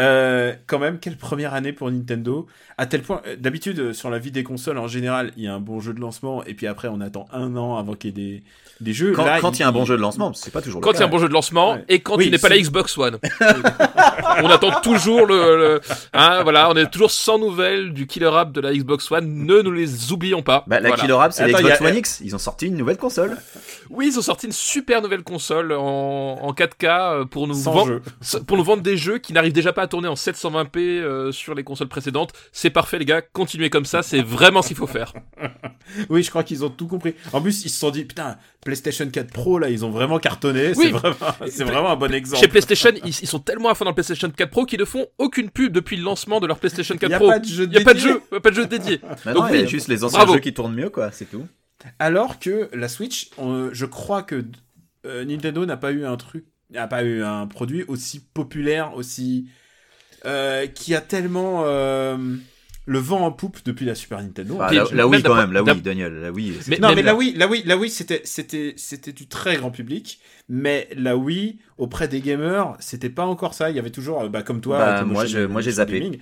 [0.00, 2.46] Euh, quand même, quelle première année pour Nintendo?
[2.78, 5.46] À tel point, euh, d'habitude, euh, sur la vie des consoles, en général, il y
[5.48, 8.10] a un bon jeu de lancement, et puis après, on attend un an avant qu'il
[8.10, 8.42] y ait des,
[8.80, 9.12] des jeux.
[9.12, 10.92] Quand, Là, quand il y a un bon jeu de lancement, c'est pas toujours Quand
[10.92, 11.84] il y a un bon jeu de lancement Ouais.
[11.88, 13.18] et quand Oui, il n'est pas la Xbox One.
[14.42, 15.80] on attend toujours le, le-
[16.14, 19.44] hein, voilà, on est toujours sans nouvelles du killer app de la Xbox One.
[19.44, 20.64] Ne nous les oublions pas.
[20.66, 21.02] Bah, la Voilà.
[21.02, 22.20] Killer App, c'est Attends, l'Xbox il y a- One X.
[22.24, 23.36] Ils ont sorti une nouvelle console.
[23.90, 27.72] Oui, ils ont sorti une super nouvelle console en, en 4K euh, pour nous sans
[27.72, 28.02] vendre, jeu.
[28.46, 31.54] Pour nous vendre des jeux qui n'arrivent déjà pas à tourner en 720p euh, sur
[31.54, 32.32] les consoles précédentes.
[32.52, 33.22] C'est parfait, les gars.
[33.22, 34.02] Continuez comme ça.
[34.02, 35.12] C'est vraiment ce qu'il faut faire.
[36.08, 37.14] Oui, je crois qu'ils ont tout compris.
[37.32, 40.68] En plus, ils se sont dit, putain, PlayStation 4 Pro, là, ils ont vraiment cartonné.
[40.76, 40.84] Oui.
[40.84, 41.16] C'est vraiment,
[41.48, 42.40] c'est vraiment un bon exemple.
[42.40, 44.84] Chez PlayStation, ils, ils sont tellement à fond dans le PlayStation 4 Pro qu'ils ne
[44.84, 47.28] font aucune pub depuis le lancement de leur PlayStation 4 Il y a Pro.
[47.28, 48.98] pas de jeu Il n'y a pas de jeu, pas de jeu dédié.
[49.34, 50.34] Donc il y a juste les anciens bravo.
[50.34, 51.10] jeux qui tournent mieux, quoi.
[51.10, 51.44] C'est tout.
[51.98, 54.44] Alors que la Switch, on- je crois que
[55.06, 59.46] euh, Nintendo n'a pas eu un truc a pas eu un produit aussi populaire, aussi
[60.26, 62.16] euh, qui a tellement euh,
[62.86, 64.56] le vent en poupe depuis la Super Nintendo.
[64.56, 66.54] Bah, Puis, la, la Wii quand même, la Wii, Daniel, la Wii.
[66.68, 69.56] Mais- non, mais là- la Wii, la Wii, la Wii, c'était, c'était, c'était du très
[69.56, 70.20] grand public.
[70.48, 73.70] Mais la Wii, auprès des gamers, c'était pas encore ça.
[73.70, 76.00] Il y avait toujours, euh, bah, comme toi, Bah, moi, je- moi, j'ai zappé.
[76.00, 76.18] gaming.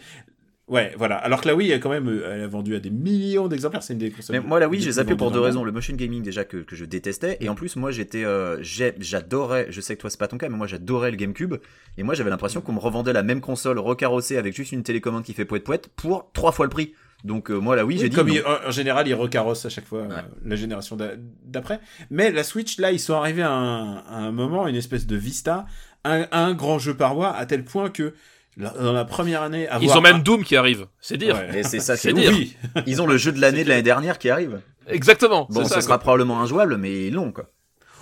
[0.68, 1.16] Ouais, voilà.
[1.16, 3.82] Alors que la Wii, quand même, euh, elle a vendu à des millions d'exemplaires.
[3.82, 4.36] C'est une des consoles.
[4.36, 5.64] Mais moi, la Wii, j'ai zappé pour deux raisons.
[5.64, 7.38] Le motion gaming, déjà, que, que je détestais.
[7.40, 10.48] Et en plus, moi, j'étais, euh, j'adorais, je sais que toi, c'est pas ton cas,
[10.48, 11.54] mais moi, j'adorais le GameCube.
[11.96, 15.24] Et moi, j'avais l'impression qu'on me revendait la même console recarrossée avec juste une télécommande
[15.24, 16.94] qui fait poète poète pour trois fois le prix.
[17.24, 18.16] Donc, euh, moi, la Wii, Oui, j'ai dit.
[18.16, 20.08] comme il- en général, ils recarrossent à chaque fois euh,
[20.44, 21.14] la génération d'a-
[21.44, 21.80] d'après.
[22.10, 25.16] Mais la Switch, là, ils sont arrivés à un, à un moment, une espèce de
[25.16, 25.66] vista,
[26.04, 28.14] un, un grand jeu par mois, à tel point que
[28.58, 31.36] dans la première année, avoir Ils ont même Doom qui arrive, c'est dire.
[31.36, 31.60] Ouais.
[31.60, 32.32] Et c'est ça, c'est dire.
[32.32, 32.56] Oui.
[32.86, 34.60] Ils ont le jeu de l'année de l'année dernière qui arrive.
[34.88, 35.46] Exactement.
[35.50, 35.98] Bon, ça, sera quoi.
[35.98, 37.50] probablement injouable, mais long, quoi.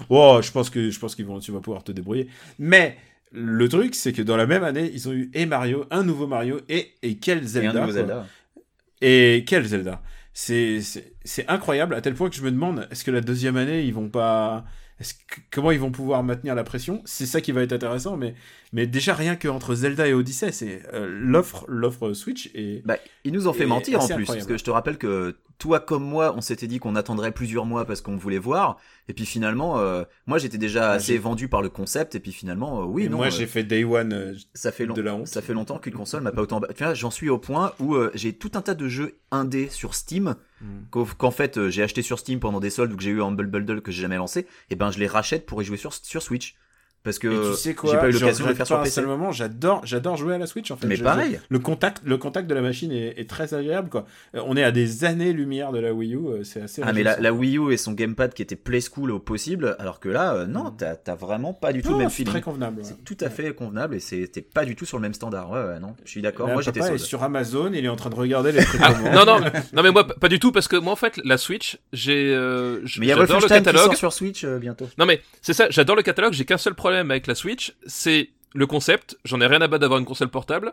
[0.09, 2.29] Oh, je pense que je pense qu'ils vont, tu vas pouvoir te débrouiller.
[2.59, 2.97] Mais
[3.33, 6.27] le truc, c'est que dans la même année, ils ont eu et Mario, un nouveau
[6.27, 7.71] Mario et et quel Et Zelda.
[7.71, 7.93] un nouveau quoi.
[7.95, 8.27] Zelda.
[9.03, 10.03] Et quel Zelda.
[10.33, 13.57] C'est c'est c'est incroyable à tel point que je me demande est-ce que la deuxième
[13.57, 14.65] année ils vont pas
[14.99, 17.03] est-ce que- comment ils vont pouvoir maintenir la pression?
[17.05, 18.35] C'est ça qui va être intéressant, mais
[18.73, 22.97] mais déjà rien que entre Zelda et Odyssey, c'est euh, l'offre l'offre Switch et Bah,
[23.25, 24.27] ils nous ont fait mentir en plus, incroyable.
[24.37, 27.65] parce que je te rappelle que toi comme moi, on s'était dit qu'on attendrait plusieurs
[27.65, 28.79] mois parce qu'on voulait voir,
[29.09, 32.83] et puis finalement, euh, moi j'étais déjà assez vendu par le concept, et puis finalement,
[32.83, 34.13] euh, oui, et non, moi euh, j'ai fait Day One.
[34.13, 35.27] euh, ça fait long- de la honte.
[35.29, 36.61] ça fait longtemps qu'une console m'a pas autant.
[36.75, 39.95] Tu vois, j'en suis au point où j'ai tout un tas de jeux indés sur
[39.95, 40.37] Steam
[40.91, 43.21] Qu'au- qu'en fait euh, j'ai acheté sur Steam pendant des soldes ou que j'ai eu
[43.21, 45.77] en Humble Bundle que j'ai jamais lancé, et ben je les rachète pour y jouer
[45.77, 46.57] sur Switch.
[47.07, 48.91] Parce que tu sais quoi j'ai pas eu l'occasion de le faire sur PC.
[48.97, 49.31] seul moment.
[49.33, 50.87] J'adore, j'adore jouer à la Switch en fait.
[50.89, 51.35] Mais Je- pareil.
[51.41, 54.05] je- le contact, le contact de la machine est, est très agréable quoi.
[54.35, 56.83] Euh, on est à des années lumière de la Wii U, euh, c'est assez.
[56.85, 60.01] Ah mais la, Wii U et son gamepad qui était play school au possible, alors
[60.01, 61.89] que là, euh, non, t'as t'as vraiment pas du tout.
[61.91, 62.33] Non, le même c'est feeling.
[62.33, 62.79] très convenable.
[62.81, 62.85] ouais.
[62.85, 65.51] C'est tout à fait convenable et c'était pas du tout sur le même standard.
[65.51, 66.49] Ouais, ouais, non, je suis d'accord.
[66.49, 68.81] Là, Moi, j'étais sur Amazon, il est en train de regarder les trucs.
[68.83, 71.21] Ah, comment- non, non, non, mais moi, pas du tout, parce que moi, en fait,
[71.25, 73.83] la Switch, j'ai, euh, j- Mais il y a j'adore le qui catalogue.
[73.85, 74.89] sort sur Switch euh, bientôt.
[74.99, 78.31] Non, mais c'est ça, j'adore le catalogue, j'ai qu'un seul problème avec la Switch, c'est
[78.55, 79.19] le concept.
[79.25, 80.73] J'en ai rien à battre d'avoir une console portable.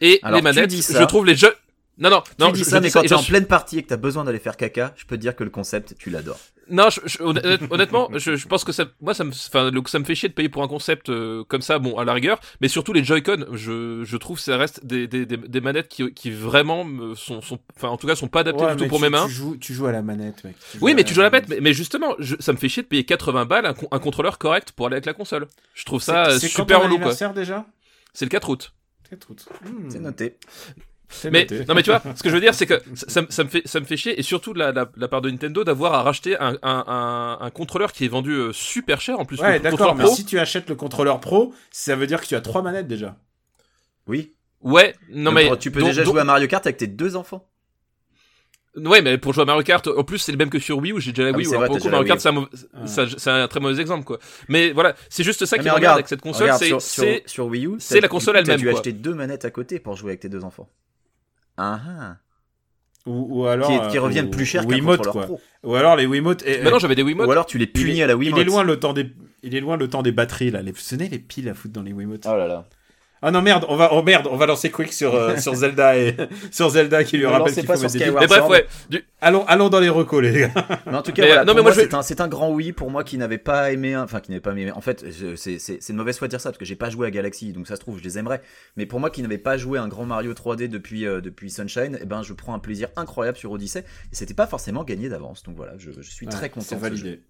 [0.00, 1.54] Et Alors, les manettes, je trouve les jeux.
[1.98, 3.78] Non, non, non, tu dis je- ça, je mais dis quand t'es en pleine partie
[3.78, 6.10] et que t'as besoin d'aller faire caca, je peux te dire que le concept, tu
[6.10, 6.38] l'adores.
[6.68, 9.98] Non, je, je- honnêt- honnêtement, je, je pense que ça, moi, ça me, enfin, ça
[9.98, 12.38] me fait chier de payer pour un concept euh, comme ça, bon, à la rigueur,
[12.60, 15.88] mais surtout les Joy-Con, je, je trouve que ça reste des, des, des, des manettes
[15.88, 18.82] qui, qui vraiment me sont, sont, enfin, en tout cas, sont pas adaptées Ouais, du
[18.82, 19.26] tout pour tu, mes mains.
[19.26, 20.56] Tu joues, tu joues à la manette, mec.
[20.82, 22.82] Oui, mais tu joues à la bête, mais, mais justement, je- ça me fait chier
[22.82, 25.46] de payer 80 balles un, con- un contrôleur correct pour aller avec la console.
[25.72, 26.80] Je trouve ça euh, C'est- c'est quand super
[27.32, 27.64] déjà?
[28.12, 28.72] C'est le 4 août.
[29.08, 29.46] 4 août.
[29.64, 30.36] Hmm, C'est noté.
[31.30, 33.48] Mais non, mais tu vois, ce que je veux dire, c'est que ça, ça me-
[33.48, 35.94] fait, ça me fait chier, et surtout de la, la, la part de Nintendo d'avoir
[35.94, 39.40] à racheter un, un, un, un contrôleur qui est vendu euh, super cher en plus.
[39.40, 40.14] Ouais, d'accord, mais pro.
[40.14, 43.16] si tu achètes le contrôleur pro, ça veut dire que tu as trois manettes déjà.
[44.08, 44.32] Oui.
[44.62, 46.86] Ouais, non Donc, mais tu peux donc- déjà donc- jouer à Mario Kart avec tes
[46.88, 47.48] deux enfants.
[48.76, 50.92] Ouais, mais pour jouer à Mario Kart, en plus c'est le même que sur Wii
[50.92, 51.46] où j'ai déjà la Ah Wii.
[51.46, 54.18] vrai, coup, déjà Mario Kart, c'est un, très mauvais exemple quoi.
[54.48, 57.04] Mais voilà, c'est juste ça Ah, qui regarde avec cette console, regarde, c'est sur, sur,
[57.24, 58.74] sur Wii U, c'est la console elle-même, dû quoi.
[58.74, 60.68] acheter deux manettes à côté pour jouer avec tes deux enfants.
[61.56, 62.16] Ah.
[63.06, 63.68] Ou, ou alors.
[63.68, 65.22] Qui, qui euh, reviennent ou- plus cher qu'un Wiimote, quoi.
[65.22, 65.40] pro.
[65.62, 66.42] Ou alors les Wiimote.
[66.44, 67.28] et- Maintenant j'avais des Wiimotes.
[67.28, 68.40] Ou alors tu les il punis est- à la Il Wiimote.
[68.40, 69.12] est loin le temps des.
[69.42, 70.60] Il est loin le temps des batteries là.
[70.62, 70.72] Les...
[70.72, 72.26] Vous les piles à foutre dans les Wiimote.
[72.28, 72.66] Oh là là.
[73.22, 75.96] Ah non merde, on va oh merde, on va lancer Quick sur euh, sur Zelda
[75.96, 76.14] et
[76.50, 78.66] sur Zelda qui lui rappelle qu'il pas faut mettre des Mais bref, ouais.
[78.90, 80.52] Du- Allons allons dans les recos les gars.
[80.86, 82.20] Mais en tout cas, Mais, voilà, non, pour mais moi, moi, je- c'est un, c'est
[82.20, 84.70] un grand oui pour moi qui n'avait pas aimé, un- enfin qui n'avait pas aimé.
[84.70, 85.04] En fait,
[85.36, 87.10] c'est c'est- c'est une mauvaise foi de dire ça parce que j'ai pas joué à
[87.10, 88.42] Galaxy, donc ça se trouve je les aimerais.
[88.76, 91.98] Mais pour moi qui n'avais pas joué un grand Mario 3D depuis euh, depuis Sunshine,
[92.00, 93.80] eh ben je prends un plaisir incroyable sur Odyssey
[94.12, 95.42] et c'était pas forcément gagné d'avance.
[95.42, 96.66] Donc voilà, je, je suis très content.
[96.68, 96.80] C'est jeu.
[96.82, 97.20] validé.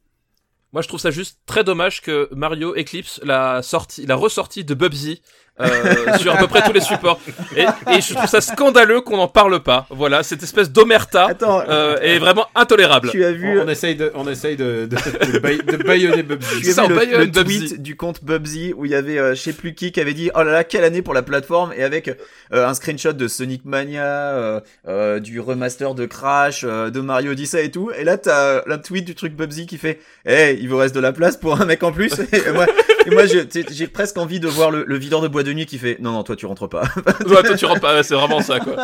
[0.72, 4.74] Moi je trouve ça juste très dommage que Mario Eclipse la sortie, la ressortie de
[4.74, 5.22] Bubsy
[5.60, 7.18] euh, sur à peu près tous les supports.
[7.56, 9.86] Et, et je trouve ça scandaleux qu'on n'en parle pas.
[9.90, 13.10] Voilà, cette espèce d'omerta euh, est vraiment intolérable.
[13.10, 16.60] tu as vu, On, on essaye de on essaye de de, de, de baïonner Bubsy.
[16.62, 17.58] tu as ça, vu le, le Bubsy.
[17.68, 20.14] tweet du compte Bubsy où il y avait euh, je sais plus qui qui avait
[20.14, 23.28] dit oh là là quelle année pour la plateforme et avec euh, un screenshot de
[23.28, 28.04] Sonic Mania, euh, euh, du remaster de Crash, euh, de Mario Odyssey et tout et
[28.04, 31.12] là t'as un tweet du truc Bubsy qui fait hey il vous reste de la
[31.12, 32.66] place pour un mec en plus et moi,
[33.06, 35.78] et moi j'ai presque envie de voir le, le videur de bois de nuit qui
[35.78, 36.82] fait non non toi tu rentres pas.
[37.26, 38.76] Ouais, toi tu rentres pas, c'est vraiment ça quoi.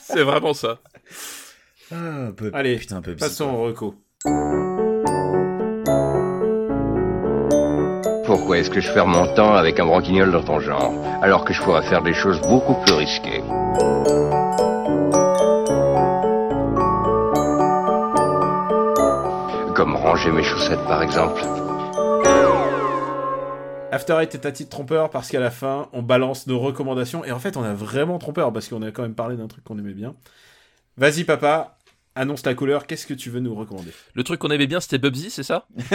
[0.00, 0.78] C'est vraiment ça.
[1.92, 3.18] Ah, Allez, putain Bubsy.
[3.20, 3.58] Passons quoi.
[3.58, 3.94] au reco.
[8.24, 11.52] Pourquoi est-ce que je perds mon temps avec un branquignol dans ton genre, alors que
[11.52, 13.42] je pourrais faire des choses beaucoup plus risquées?
[19.74, 21.42] Comme ranger mes chaussettes par exemple.
[23.92, 27.24] After Eight est un titre trompeur parce qu'à la fin, on balance nos recommandations.
[27.24, 29.62] Et en fait, on a vraiment trompeur parce qu'on a quand même parlé d'un truc
[29.64, 30.14] qu'on aimait bien.
[30.96, 31.76] Vas-y, papa,
[32.14, 32.86] annonce la couleur.
[32.86, 33.92] Qu'est-ce que tu veux nous recommander?
[34.14, 35.66] Le truc qu'on aimait bien, c'était Bubsy, c'est ça?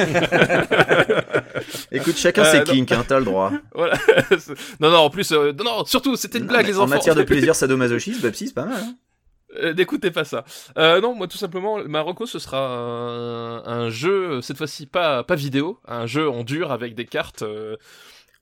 [1.91, 3.51] Écoute, chacun Euh, ses kinks, hein, t'as le droit.
[3.73, 3.95] Voilà.
[4.79, 6.95] non, non, en plus, euh, non, non, surtout, c'était une Non, blague, les en enfants.
[6.95, 8.77] matière de plaisir sadomasochisme, Babsy, c'est pas mal.
[8.83, 8.95] hein.
[9.55, 10.43] Euh, N'écoutez pas ça.
[10.77, 15.23] Euh, non, moi tout simplement, Marocco, ce sera un, un jeu, euh, cette fois-ci pas,
[15.23, 17.77] pas vidéo, un jeu en dur avec des cartes euh,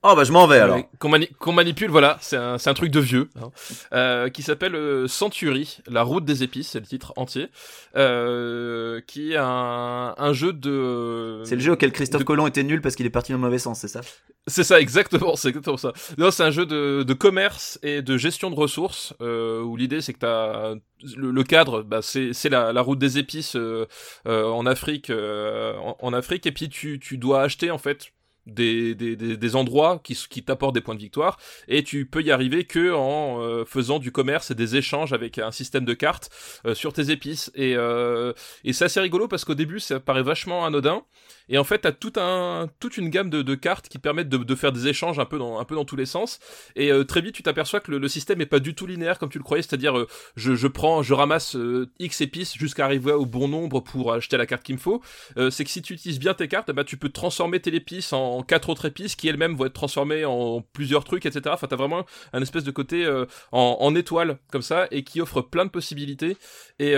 [0.02, 0.78] Oh bah je m'en vais alors.
[0.98, 3.50] qu'on mani- qu'on manipule, voilà, c'est un, c'est un truc de vieux, hein,
[3.92, 7.48] euh, qui s'appelle euh, Century, la route des épices, c'est le titre entier,
[7.96, 11.42] euh, qui est un, un jeu de...
[11.44, 13.42] C'est le jeu auquel Christophe de- Colomb était nul parce qu'il est parti dans le
[13.44, 14.00] mauvais sens, c'est ça?
[14.46, 15.92] C'est ça, exactement, c'est exactement ça.
[16.18, 20.00] Non, c'est un jeu de, de commerce et de gestion de ressources, euh, où l'idée
[20.00, 20.74] c'est que t'as
[21.16, 23.86] le, le cadre, bah, c'est c'est la, la route des épices euh,
[24.28, 28.12] euh, en Afrique, euh, en, en Afrique, et puis tu, tu dois acheter en fait
[28.46, 31.38] des, des, des, des endroits qui, qui t'apportent des points de victoire,
[31.68, 35.38] et tu peux y arriver que en euh, faisant du commerce et des échanges avec
[35.38, 36.30] un système de cartes
[36.66, 37.50] euh, sur tes épices.
[37.54, 38.32] Et, euh,
[38.64, 41.02] et c'est assez rigolo parce qu'au début ça paraît vachement anodin.
[41.48, 44.72] Et en fait, t'as tout un, toute une gamme de, cartes qui permettent de, faire
[44.72, 46.40] des échanges un peu dans, un peu dans tous les sens.
[46.74, 49.28] Et euh, très vite, tu t'aperçois que le, système est pas du tout linéaire comme
[49.28, 49.62] tu le croyais.
[49.62, 53.80] C'est-à-dire, euh, je, je prends, je ramasse euh, X épices jusqu'à arriver au bon nombre
[53.80, 55.02] pour acheter la carte qu'il me faut.
[55.50, 58.42] C'est que si tu utilises bien tes cartes, bah, tu peux transformer tes épices en
[58.42, 61.42] quatre autres épices qui elles-mêmes vont être transformées en plusieurs trucs, etc.
[61.52, 63.06] Enfin, t'as vraiment un espèce de côté
[63.52, 66.36] en, en étoile comme ça et qui offre plein de possibilités.
[66.78, 66.94] Et,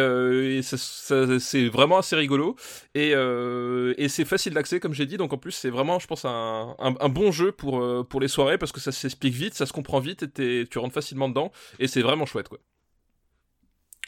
[0.62, 2.56] ça- c'est vraiment assez rigolo.
[2.94, 5.16] Et, et c'est facile d'accès, comme j'ai dit.
[5.16, 8.20] Donc en plus, c'est vraiment, je pense, un, un, un bon jeu pour, euh, pour
[8.20, 11.28] les soirées parce que ça s'explique vite, ça se comprend vite et tu rentres facilement
[11.28, 11.52] dedans.
[11.78, 12.58] Et c'est vraiment chouette, quoi.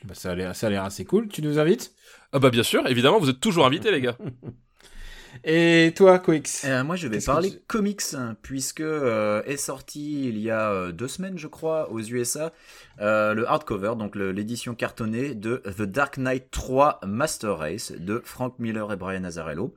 [0.04, 1.28] bah, ça, a l'air, ça a l'air assez cool.
[1.28, 1.92] Tu nous invites?
[2.32, 4.16] Ah bah bien sûr, évidemment, vous êtes toujours invités, les gars.
[5.44, 6.34] Et toi, Coix?
[6.64, 10.50] Euh, moi, je vais que parler tu- comics, hein, puisque euh, est sorti il y
[10.50, 12.52] a euh, deux semaines, je crois, aux USA,
[13.00, 18.58] euh, le hardcover, donc l'édition cartonnée de The Dark Knight 3 Master Race de Frank
[18.58, 19.72] Miller et Brian Azzarello.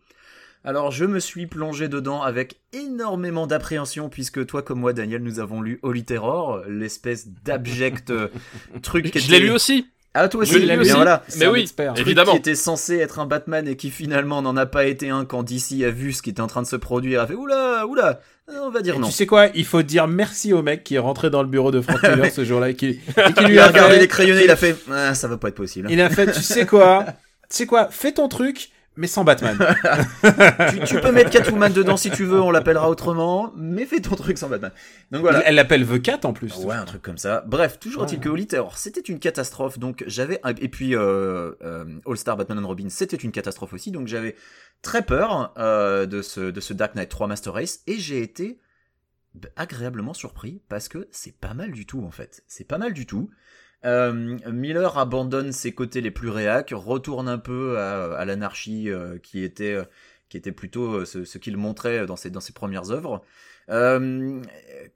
[0.65, 5.39] Alors, je me suis plongé dedans avec énormément d'appréhension, puisque toi comme moi, Daniel, nous
[5.39, 8.29] avons lu Holy Terror, l'espèce d'abject euh,
[8.81, 9.87] truc Je l'ai lu aussi.
[10.13, 10.91] Ah, toi aussi, Je l'ai bien lu aussi.
[10.91, 11.23] voilà.
[11.37, 11.95] Mais oui, expert.
[11.97, 12.31] Évidemment.
[12.31, 15.41] qui était censé être un Batman et qui finalement n'en a pas été un quand
[15.43, 18.21] DC a vu ce qui était en train de se produire, a fait oula, oula,
[18.47, 19.07] on va dire Et non.
[19.07, 21.71] Tu sais quoi Il faut dire merci au mec qui est rentré dans le bureau
[21.71, 24.07] de Frank Miller ce jour-là et qui, et qui lui a a regardé fait- les
[24.07, 25.89] crayonnés, il a fait ah, ça va pas être possible.
[25.91, 27.05] Il a fait, tu sais quoi
[27.49, 29.57] Tu sais quoi Fais ton truc, mais sans Batman.
[30.69, 34.15] tu, tu peux mettre Catwoman dedans si tu veux, on l'appellera autrement, mais fais ton
[34.15, 34.71] truc sans Batman.
[35.11, 35.41] Donc voilà.
[35.45, 36.55] Elle l'appelle The Cat en plus.
[36.57, 37.43] Ouais, un truc comme ça.
[37.47, 39.79] Bref, toujours est-il que Holy Terror, c'était une catastrophe.
[39.79, 43.91] Donc j'avais et puis euh, euh, All Star Batman and Robin, c'était une catastrophe aussi.
[43.91, 44.35] Donc j'avais
[44.81, 48.59] très peur euh, de ce de ce Dark Knight 3 Master Race et j'ai été
[49.55, 52.43] agréablement surpris parce que c'est pas mal du tout en fait.
[52.47, 53.29] C'est pas mal du tout.
[53.85, 59.17] Euh, Miller abandonne ses côtés les plus réacs, retourne un peu à, à l'anarchie euh,
[59.21, 59.83] qui était euh,
[60.29, 63.23] qui était plutôt ce, ce qu'il montrait dans ses dans ses premières œuvres.
[63.69, 64.41] Euh,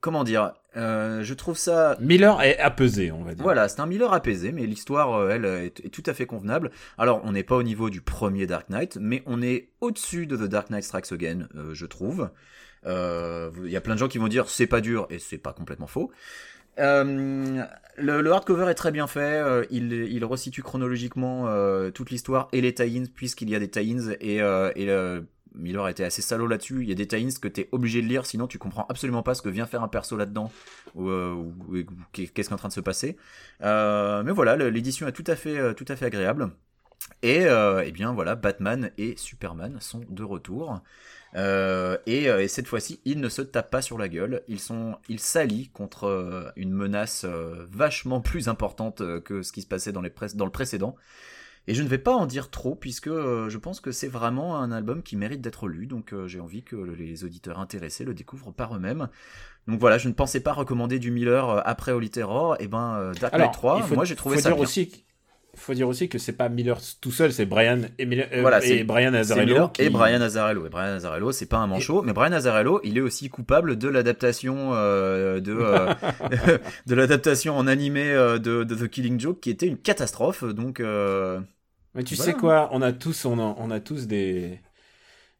[0.02, 3.44] comment dire Je trouve ça Miller est apaisé, on va dire.
[3.44, 6.72] voilà, c'est un Miller apaisé, mais l'histoire, elle, est, est tout à fait convenable.
[6.98, 10.36] Alors, on n'est pas au niveau du premier Dark Knight, mais on est au-dessus de
[10.36, 12.30] The Dark Knight Strikes Again, je trouve.
[12.86, 15.54] Il y a plein de gens qui vont dire c'est pas dur, et c'est pas
[15.54, 16.12] complètement faux.
[16.80, 17.64] Euh,
[17.98, 22.74] le, hardcover est très bien fait, euh, il, resitue chronologiquement euh, toute l'histoire et les
[22.74, 25.22] tie-ins, puisqu'il y a des tie-ins, et, et
[25.56, 26.84] Miller a été assez salaud là-dessus.
[26.84, 29.34] Il y a des tie-ins que t'es obligé de lire, sinon tu comprends absolument pas
[29.34, 30.52] ce que vient faire un perso là-dedans,
[30.96, 31.12] ou,
[32.12, 33.18] qu'est-ce qui est en train de se passer.
[33.62, 36.52] Mais voilà, l'édition est tout à fait, agréable.
[37.24, 37.48] Et
[37.92, 40.82] bien voilà, Batman et Superman sont de retour.
[41.36, 44.44] Euh, et, euh, et cette fois-ci, ils ne se tapent pas sur la gueule.
[44.48, 49.68] Ils sont, ils s'allient contre euh, une menace vachement plus importante que ce qui se
[49.68, 50.96] passait dans, les pré- dans le précédent.
[51.70, 54.72] Et je ne vais pas en dire trop puisque je pense que c'est vraiment un
[54.72, 55.86] album qui mérite d'être lu.
[55.86, 59.10] Donc j'ai envie que les auditeurs intéressés le découvrent par eux-mêmes.
[59.68, 62.56] Donc voilà, je ne pensais pas recommander du Miller après Holy Terror.
[62.62, 64.56] Et ben euh, Dark Knight Alors, 3, il faut, moi j'ai trouvé faut ça dire
[64.56, 64.64] bien.
[64.64, 65.07] aussi.
[65.58, 68.64] Faut dire aussi que c'est pas Miller tout seul, c'est Brian et, Miller- euh, Voilà,
[68.64, 69.12] et c'est- Brian.
[69.12, 70.66] Miller qui- et Brian Azzarello.
[70.66, 70.92] Et Brian
[71.32, 75.54] c'est pas un manchot, mais Brian Azzarello, il est aussi coupable de l'adaptation euh, de
[75.60, 75.94] euh,
[76.88, 80.44] de l'adaptation en animé de, de The Killing Joke, qui était une catastrophe.
[80.44, 82.32] Donc Mais tu Voilà.
[82.32, 82.70] sais quoi?
[82.72, 84.60] On a tous, on a, on a tous des,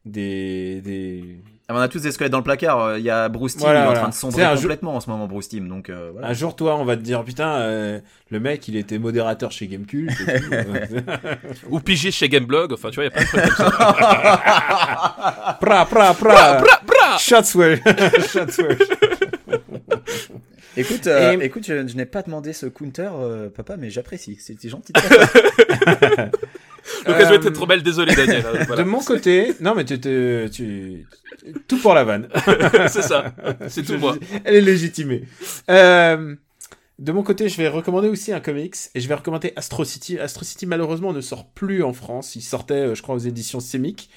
[0.04, 1.42] des, des.
[1.70, 2.96] Ah, on a tous des squelettes dans le placard.
[2.98, 5.10] Il y a Bruce Timm, Voilà, il est en train de sombrer complètement en ce
[5.10, 5.68] moment, Bruce Timm.
[5.68, 6.28] Donc euh, voilà.
[6.28, 8.00] Un jour, toi, on va te dire putain, euh,
[8.30, 10.06] le mec, il était modérateur chez tout.
[11.70, 15.58] Ou pigiste chez Gameblog, enfin tu vois, il y a plein de trucs comme ça.
[15.60, 16.62] pra, pra, pra.
[17.10, 17.78] Ah Shots were-
[18.32, 18.76] Shots were-
[20.76, 24.36] Écoute, euh, Et- écoute, je, je n'ai pas demandé ce counter, euh, papa, mais j'apprécie.
[24.40, 24.92] C'était gentil.
[27.06, 28.44] L'occasion Euh, était trop belle, désolé Daniel.
[28.46, 28.82] euh, voilà.
[28.82, 31.06] De mon côté, non mais tu, tu, tu-
[31.66, 32.28] tout pour la vanne.
[32.88, 33.34] c'est ça,
[33.68, 34.16] c'est tout moi.
[34.44, 35.24] Elle est légitimée.
[35.70, 36.34] Euh,
[36.98, 40.18] de mon côté, je vais recommander aussi un comics et je vais recommander Astro City.
[40.18, 42.34] Astro City malheureusement ne sort plus en France.
[42.36, 44.10] Il sortait, euh, je crois, aux éditions Semic.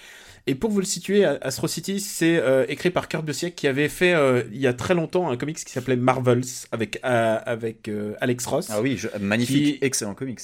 [0.48, 3.90] Et pour vous le situer, Astro City, c'est euh, écrit par Kurt Busiek qui avait
[3.90, 6.42] fait euh, il y a très longtemps un comics qui s'appelait Marvels
[6.72, 8.68] avec euh, avec euh, Alex Ross.
[8.72, 10.40] Ah oui, je- magnifique, Qui- excellent comics.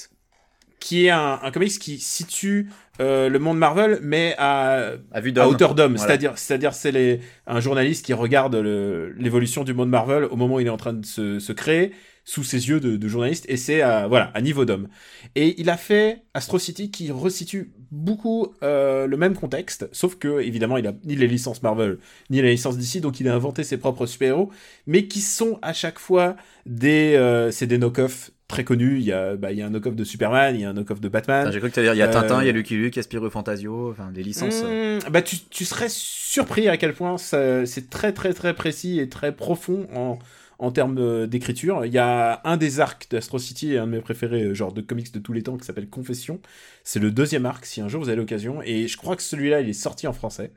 [0.80, 2.70] Qui est un, un comics qui situe
[3.00, 5.94] euh, le monde Marvel, mais à, À vue à hauteur d'homme.
[5.96, 6.06] Voilà.
[6.08, 10.56] C'est-à-dire, c'est-à-dire, c'est les, un journaliste qui regarde le- l'évolution du monde Marvel au moment
[10.56, 11.92] où il est en train de se, se créer
[12.24, 14.88] sous ses yeux de, de journaliste, et c'est à, voilà, à niveau d'homme.
[15.34, 20.42] Et il a fait Astro City qui resitue beaucoup euh, le même contexte, sauf que,
[20.42, 21.96] évidemment, il a ni les licences Marvel,
[22.28, 24.50] ni les licences d'ici, donc il a inventé ses propres super-héros,
[24.86, 28.96] mais qui sont à chaque fois des, euh, c'est des knock-offs très connus.
[28.98, 30.72] Il y a, bah, il y a un knock-off de Superman, il y a un
[30.72, 31.52] knock-off de Batman.
[31.52, 32.96] J'ai cru que tu dire il y a Euh, Tintin, il y a Lucky Luke,
[32.96, 34.62] il y a Spirou Fantasio, enfin les licences.
[34.62, 39.08] Mmh, bah tu, tu serais surpris à quel point c'est très très très précis et
[39.08, 40.18] très profond en,
[40.58, 41.84] en termes euh, d'écriture.
[41.84, 44.80] Il y a un des arcs d'Astro City, un de mes préférés, euh, genre de
[44.80, 46.40] comics de tous les temps, qui s'appelle Confession.
[46.84, 48.62] C'est le deuxième arc, si un jour vous avez l'occasion.
[48.64, 50.50] Et je crois que celui-là, il est sorti en français.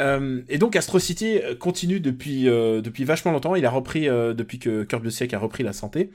[0.00, 3.56] Euh, et donc Astro City continue depuis, euh, depuis vachement longtemps.
[3.56, 6.10] Il a repris, euh, depuis que Kurt Busiek a repris la santé.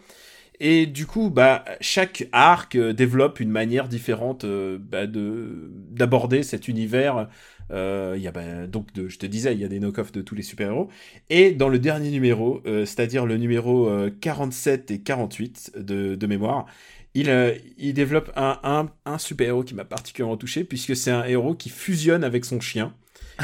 [0.65, 6.41] Et du coup, bah, chaque arc euh, développe une manière différente euh, bah, de d'aborder
[6.41, 7.27] cet univers.
[7.71, 10.21] Euh, y a bah, donc, de, je te disais, il y a des knock-offs de
[10.21, 10.89] tous les super-héros.
[11.29, 16.27] Et dans le dernier numéro, euh, c'est-à-dire le numéro euh, 47 et 48 de, de
[16.27, 16.65] mémoire,
[17.13, 17.29] il,
[17.77, 21.69] il développe un, un, un super-héros qui m'a particulièrement touché, puisque c'est un héros qui
[21.69, 22.93] fusionne avec son chien.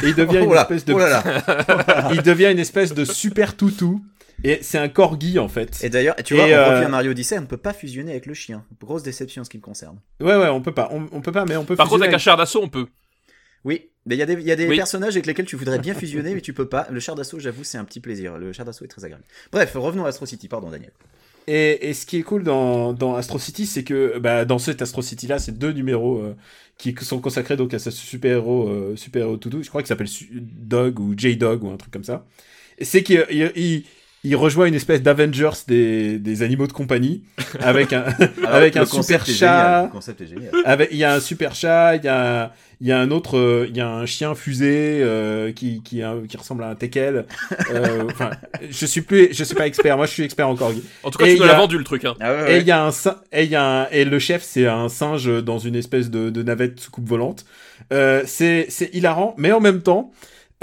[0.02, 2.10] Et il devient une Oh là, espèce de oh là là.
[2.14, 4.02] il devient une espèce de super toutou.
[4.44, 5.84] Et c'est un corgi en fait.
[5.84, 7.74] Et d'ailleurs, tu vois, Et, on euh, revient à Mario Odyssey, on ne peut pas
[7.74, 8.64] fusionner avec le chien.
[8.82, 10.00] Grosse déception en ce qui me concerne.
[10.22, 11.76] Ouais ouais, on peut pas, on, on peut pas, mais on peut.
[11.76, 12.88] Par contre, avec un char d'assaut, on peut.
[13.66, 14.78] Oui, mais il y a des, il y a des Oui.
[14.78, 16.88] personnages avec lesquels tu voudrais bien fusionner, mais tu peux pas.
[16.90, 18.38] Le char d'assaut, j'avoue, c'est un petit plaisir.
[18.38, 19.26] Le char d'assaut est très agréable.
[19.52, 20.92] Bref, revenons à Astro City, pardon Daniel.
[21.48, 24.82] Et, et ce qui est cool dans, dans Astro City, c'est que bah, dans cet
[24.82, 26.36] Astro City là, c'est deux numéros euh,
[26.78, 29.64] qui sont consacrés donc à ce super héros, euh, super héros toutou.
[29.64, 32.26] Je crois qu'il s'appelle Dog ou J Dog ou un truc comme ça.
[32.78, 33.26] Et c'est qu'il
[34.24, 37.24] il, rejoint une espèce d'Avengers des, des animaux de compagnie
[37.60, 38.04] avec un
[38.48, 39.84] avec le un super chat.
[39.86, 40.52] Le concept est génial.
[40.66, 43.38] Avec, il y a un super chat, il y a, il y a un autre,
[43.38, 46.76] euh, il y a un chien fusée euh, qui, qui, a- qui ressemble à un
[46.76, 47.26] teckel.
[47.72, 48.32] Euh, Enfin,
[48.70, 49.98] je suis plus, je suis pas expert.
[49.98, 50.84] Moi, je suis expert en corgi.
[51.04, 52.06] En tout cas, Et tu il nous l'as a- vendu le truc.
[52.06, 52.16] Hein.
[52.20, 52.90] Ah ouais, Et il y a un
[53.32, 56.30] et il y a un- et le chef, c'est un singe dans une espèce de,
[56.30, 57.46] de navette sous coupe volante.
[57.94, 60.12] Euh, c'est, c'est hilarant, mais en même temps,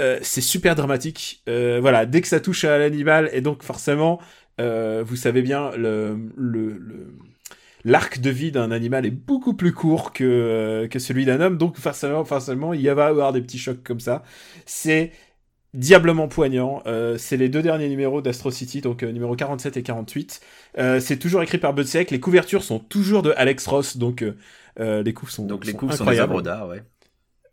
[0.01, 1.43] euh, c'est super dramatique.
[1.49, 4.19] Euh, voilà, dès que ça touche à l'animal, et donc forcément,
[4.61, 7.13] euh, vous savez bien, le, le, le-
[7.85, 11.57] l'arc de vie d'un animal est beaucoup plus court que, euh, que celui d'un homme,
[11.57, 14.23] donc forcément, forcément, il y va avoir des petits chocs comme ça.
[14.65, 15.11] C'est
[15.73, 16.81] diablement poignant.
[16.87, 20.41] Euh, c'est les deux derniers numéros d'Astro City, donc euh, numéro 47 et 48.
[20.79, 22.11] Euh, c'est toujours écrit par Budsek.
[22.11, 24.23] Les couvertures sont toujours de Alex Ross, donc
[24.77, 26.19] les coups sont Donc les sont coups sont des incroyables.
[26.19, 26.83] œuvres d'art, ouais.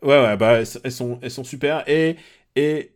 [0.04, 1.82] Ouais, ouais, bah elles, sont, elles sont super.
[1.88, 2.16] Et,
[2.56, 2.92] et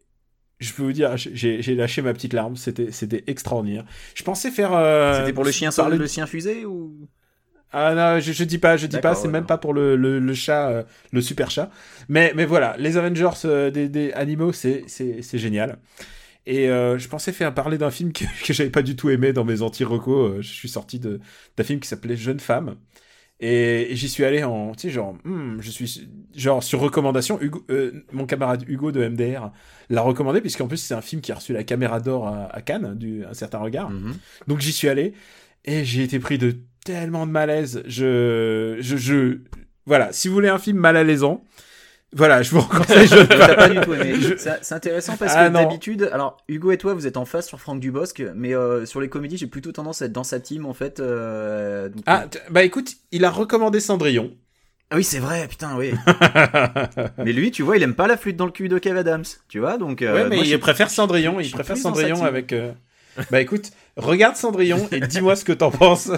[0.61, 2.56] je peux vous dire, j'ai j'ai lâché ma petite larme.
[2.56, 3.84] C'était, c'était extraordinaire.
[4.14, 4.72] Je pensais faire.
[4.74, 7.09] euh, C'était pour le chien, parler le chien fusée ou?
[7.70, 9.14] Ah non, je, je dis pas, je dis pas.
[9.14, 9.46] C'est ouais, même non.
[9.46, 10.82] pas pour le, le, le chat, euh,
[11.12, 11.70] le super chat.
[12.09, 15.78] Mais, mais voilà, les Avengers euh, des, des animaux, c'est, c'est, c'est génial.
[16.46, 19.32] Et euh, je pensais faire parler d'un film que, que j'avais pas du tout aimé
[19.32, 20.38] dans mes anti-recos.
[20.38, 21.20] Euh, Je suis sorti de,
[21.56, 22.76] d'un film qui s'appelait Jeune femme.
[23.41, 27.41] Et, et j'y suis allé en, tu sais, genre, hmm, je suis, genre, sur recommandation.
[27.41, 29.53] Hugo, euh, mon camarade Hugo de MDR
[29.91, 32.62] l'a recommandé, puisqu'en plus, c'est un film qui a reçu la caméra d'or à, à
[32.62, 33.91] Cannes, du, un certain regard.
[33.91, 34.14] Mhm.
[34.49, 35.14] Donc j'y suis allé
[35.64, 37.82] et j'ai été pris de tellement de malaise.
[37.86, 39.39] Je, je, je,
[39.86, 40.12] voilà.
[40.12, 41.45] Si vous voulez un film mal alaisant,
[42.14, 43.06] voilà, je vous conseille.
[43.06, 43.22] Je...
[43.24, 44.14] T'as pas du tout aimé.
[44.20, 47.46] Je- C'est intéressant parce Ah, que d'habitude, alors Hugo et toi, vous êtes en face
[47.48, 50.40] sur Franck Dubosc, mais euh, sur les comédies, j'ai plutôt tendance à être dans sa
[50.40, 51.00] team en fait.
[51.00, 54.30] euh, donc- Ah, t- bah écoute, il a recommandé Cendrillon.
[54.90, 55.92] Ah oui, c'est vrai, putain, oui.
[57.18, 59.24] mais lui, tu vois, il aime pas la flûte dans le cul de Kev Adams,
[59.48, 60.00] tu vois, donc.
[60.02, 61.40] euh, ouais, mais moi, il préfère Cendrillon.
[61.40, 62.52] Il préfère Cendrillon avec.
[62.54, 62.72] euh,
[63.30, 66.11] Bah écoute, regarde Cendrillon et dis-moi ce que t'en penses.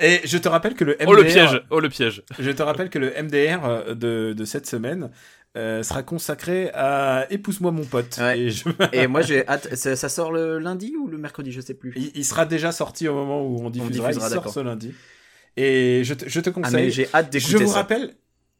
[0.00, 2.22] Et je te rappelle que le MDR, Oh le piège, oh le piège.
[2.38, 5.10] je te rappelle que le MDR euh, de, de cette semaine
[5.56, 8.18] euh, sera consacré à épouse-moi mon pote.
[8.20, 8.38] Ouais.
[8.40, 8.64] Et je...
[8.92, 9.74] Et moi, j'ai hâte.
[9.74, 11.92] Ça, ça sort le lundi ou le mercredi, je sais plus.
[11.96, 14.08] Il, il sera déjà sorti au moment où on diffusera.
[14.10, 14.92] diffusera, il sort ce lundi.
[15.56, 16.90] Et je te, je te Ah, mais conseille.
[16.90, 17.76] j'ai hâte je d'écouter vous ça.
[17.76, 18.14] rappelle,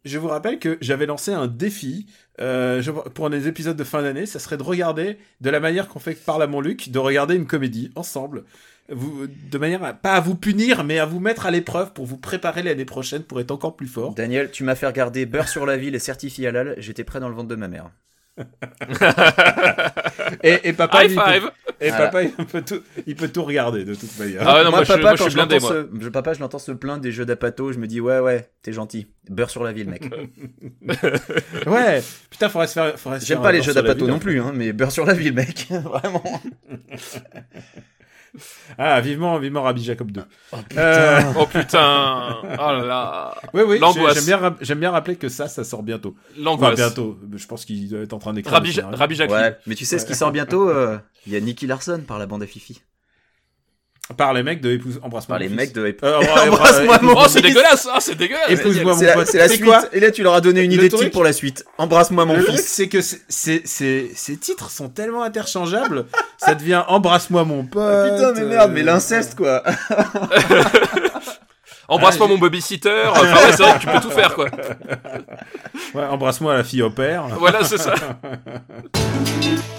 [0.05, 2.07] je vous rappelle que j'avais lancé un défi
[2.41, 4.27] euh, je- pour les épisodes de fin d'année.
[4.27, 7.35] Ça serait de regarder, de la manière qu'on fait par la mon Luc, de regarder
[7.35, 8.45] une comédie ensemble.
[8.89, 12.63] De manière pas à vous punir, mais à vous mettre à l'épreuve pour vous préparer
[12.63, 14.15] l'année prochaine pour être encore plus fort.
[14.15, 16.75] Daniel, tu m'as fait regarder Beurre sur la ville et certifié halal.
[16.79, 17.91] J'étais prêt dans le ventre de ma mère.
[20.43, 22.07] Et, et papa, High il peut- five et Voilà.
[22.07, 24.43] papa, il peut, tout, il peut tout regarder de toute manière.
[24.47, 25.85] Ah ouais, non, moi, papa, moi, je quand suis blindé, l'entends moi.
[26.01, 27.73] se- je- papa, je l'entends se plaindre des jeux d'apato.
[27.73, 29.07] Je me dis, ouais, ouais, t'es gentil.
[29.31, 30.03] Beurre sur la ville, mec.
[31.67, 32.99] Ouais, putain, faudrait se faire.
[32.99, 34.19] faudrait J'aime pas les jeux d'apato non hein.
[34.19, 35.69] plus, hein, mais beurre sur la ville, mec.
[35.71, 36.23] Vraiment.
[38.79, 40.23] Ah, vivement, vivement Rabbi Jacob 2.
[40.69, 41.35] putain.
[41.39, 43.81] Oh putain Oh là là Oui, oui,
[44.15, 46.15] j'aime bien, bien rappeler que ça, ça sort bientôt.
[46.33, 46.77] Enfin, L'angoisse.
[46.77, 47.19] bientôt.
[47.35, 48.53] Je pense qu'il doit être en train d'écrire.
[48.55, 48.99] Rabbi, le Ja- scénario.
[48.99, 49.33] Rabbi Jackie.
[49.33, 52.19] Ouais, mais tu sais ce qui sort bientôt euh, Il y a Nicky Larson par
[52.19, 52.81] la bande à Fifi.
[54.17, 55.37] Par les mecs de épouse, embrasse-moi.
[55.37, 55.83] Par les mecs de.
[56.03, 59.27] Euh, ouais, Embrasse-moi mon Oh, c'est dégueulasse Ah, c'est dégueulasse Épouse-moi mon pote.
[59.27, 59.65] c'est la suite.
[59.65, 61.33] quoi Et là, tu leur as donné une Le idée de truc- titre pour la
[61.35, 61.65] suite.
[61.77, 62.67] Embrasse-moi mon Le truc, fils.
[62.69, 66.07] c'est que c'est- c'est- c'est- ces titres sont tellement interchangeables,
[66.39, 67.83] ça devient embrasse-moi mon pote.
[67.85, 69.63] Ah, putain, mais merde, mais euh, l'inceste quoi.
[71.91, 74.47] Embrasse-moi Ah, mon babysitter Enfin ouais, c'est vrai que tu peux tout faire, quoi.
[75.95, 77.27] Ouais, embrasse-moi la fille au père.
[77.39, 77.95] Voilà, c'est ça.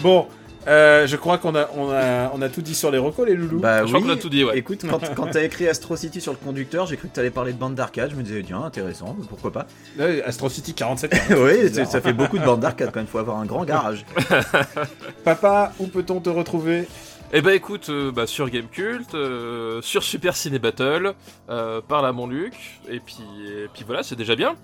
[0.00, 0.26] Bon,
[0.66, 3.34] euh, je crois qu'on a, on a, on a tout dit sur les recos, les
[3.34, 3.58] loulous.
[3.60, 4.06] Bah Je crois oui.
[4.06, 4.58] qu'on a tout dit, ouais.
[4.58, 7.52] Écoute, quand, quand t'as écrit Astro City sur le conducteur, j'ai cru que t'allais parler
[7.52, 8.10] de bande d'arcade.
[8.10, 9.66] Je me disais, tiens, intéressant, pourquoi pas.
[9.98, 11.12] Ouais, Astro City 47.
[11.30, 14.04] oui, c'est- ça fait beaucoup de bandes d'arcade quand il faut avoir un grand garage.
[15.24, 16.86] Papa, où peut-on te retrouver?
[17.32, 21.12] Eh ben écoute, euh, bah, sur Gamecult, euh, sur Super Ciné Battle,
[21.50, 22.54] euh, par là mon Luc,
[22.88, 24.54] et puis, et puis voilà, c'est déjà bien.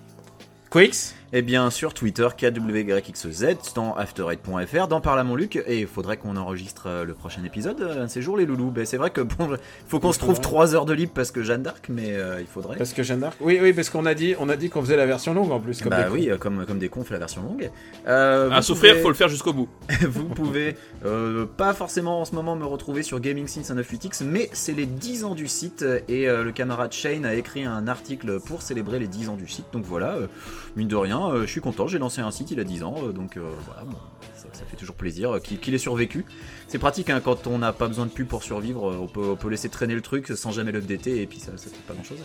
[1.31, 3.45] Et bien sur Twitter, KWYXZ,
[3.75, 7.43] dans afterite.fr, dans Parle à mon Luc, et il faudrait qu'on enregistre euh, le prochain
[7.45, 8.71] épisode, euh, un de ces jours les loulous.
[8.71, 9.57] Ben, c'est vrai que bon, il
[9.87, 10.49] faut qu'on se trouve faudrait.
[10.49, 12.77] 3 heures de libre parce que Jeanne d'Arc, mais euh, il faudrait.
[12.77, 13.37] Parce que Jeanne d'Arc.
[13.39, 15.59] Oui, oui, parce qu'on a dit, on a dit qu'on faisait la version longue en
[15.61, 15.81] plus.
[15.81, 17.69] Comme Bah oui, euh, comme, comme des cons, on fait la version longue.
[18.07, 19.69] Euh, À souffrir, pouvez- faut le faire jusqu'au bout.
[20.07, 24.49] vous pouvez euh, pas forcément en ce moment me retrouver sur Gaming Scene 198X, mais
[24.51, 28.39] c'est les 10 ans du site et euh, le camarade Shane a écrit un article
[28.39, 29.65] pour célébrer les 10 ans du site.
[29.73, 30.27] Donc voilà, euh,
[30.75, 32.95] mine de rien, euh, je suis content, j'ai lancé un site il a 10 ans,
[33.03, 33.97] euh, donc euh, voilà, bon,
[34.35, 36.25] ça, ça fait toujours plaisir qu'il ait survécu.
[36.67, 39.35] C'est pratique hein, quand on n'a pas besoin de pub pour survivre, on peut, on
[39.35, 42.03] peut laisser traîner le truc sans jamais l'updater et puis ça, ça fait pas grand
[42.03, 42.17] chose.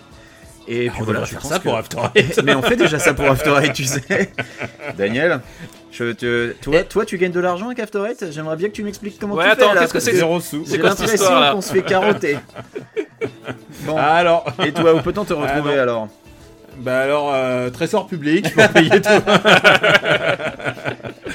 [0.68, 2.40] Et puis on voilà, je faire pense ça que- pour After Eight.
[2.44, 4.30] mais on fait déjà ça pour After Eight, tu sais.
[4.98, 5.40] Daniel,
[5.90, 6.52] je te...
[6.60, 8.30] toi, toi, tu gagnes de l'argent avec After Eight?
[8.30, 9.80] J'aimerais bien que tu m'expliques comment Ouais, tu attends, fais là.
[9.80, 10.64] qu'est-ce que c'est Zéro sous.
[10.66, 12.38] J'ai l'impression qu'on se fait carotter.
[13.86, 15.82] Bon, Ah, alors, et toi, où peut-on te retrouver Ah, non.
[15.82, 16.08] alors?
[16.80, 19.08] Bah alors, euh, trésor public pour payer tout.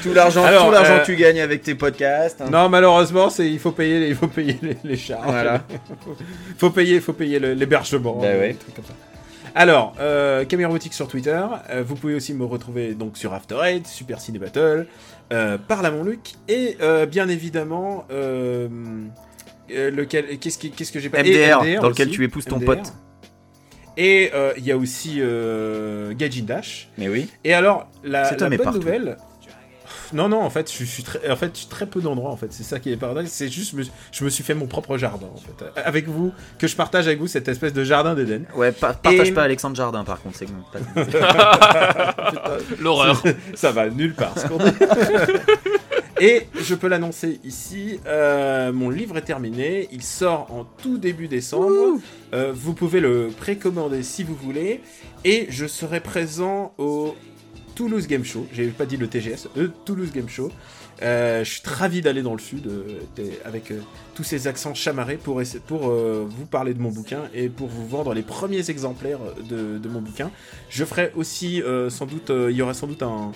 [0.04, 2.42] Tout l'argent, Alors, tout l'argent euh, que tu gagnes avec tes podcasts.
[2.42, 2.50] hein.
[2.52, 5.26] non, malheureusement, c'est il faut payer, les- il faut payer les, les charges.
[5.26, 5.62] Voilà.
[6.58, 8.16] faut payer, faut payer l'hébergement.
[8.22, 8.50] Bah ouais.
[8.50, 8.94] des trucs comme ça.
[9.58, 11.42] Alors, euh, Caméra Boutique sur Twitter.
[11.72, 14.86] euh, vous pouvez aussi me retrouver donc sur After Eight, Super Ciné Battle,
[15.32, 16.78] euh, Parle à mon Luc et
[17.10, 18.06] bien évidemment
[19.70, 22.58] lequel qu'est-ce qui- qu'est-ce que j'ai pas et MDR, dans lequel aussi, tu épouses ton
[22.58, 22.66] MDR.
[22.66, 22.94] pote.
[23.98, 26.90] Et euh, il y a aussi euh, Gaijin Dash.
[26.98, 27.30] Mais oui.
[27.44, 28.80] Et alors la, bonne partout.
[28.80, 29.18] nouvelle.
[30.14, 32.38] Non non en fait je suis très en fait je suis très peu d'endroits en
[32.38, 34.68] fait c'est ça qui est paradoxe c'est juste je me, je me suis fait mon
[34.68, 38.14] propre jardin en fait avec vous que je partage avec vous cette espèce de jardin
[38.14, 40.46] d'Éden Ouais, pa- partage Et- pas Alexandre Jardin par contre, c'est
[41.20, 42.58] pas...
[42.80, 43.22] L'horreur.
[43.56, 44.66] ça va nulle part ce qu'on dit.
[46.22, 51.28] Et je peux l'annoncer ici, euh, mon livre est terminé, il sort en tout début
[51.28, 52.00] décembre.
[52.34, 54.80] Euh, vous pouvez le précommander si vous voulez.
[55.26, 57.16] Et je serai présent au
[57.76, 58.48] Toulouse Game Show.
[58.54, 60.52] J'ai pas dit le TGS, le Toulouse Game Show.
[61.02, 62.72] Euh, je suis ravi d'aller dans le sud
[63.44, 63.74] avec
[64.14, 68.24] tous ces accents chamarrés pour, vous parler de mon bouquin et pour vous vendre les
[68.24, 70.32] premiers exemplaires de, de mon bouquin.
[70.70, 73.34] Je ferai aussi sans doute, il y aura sans doute un,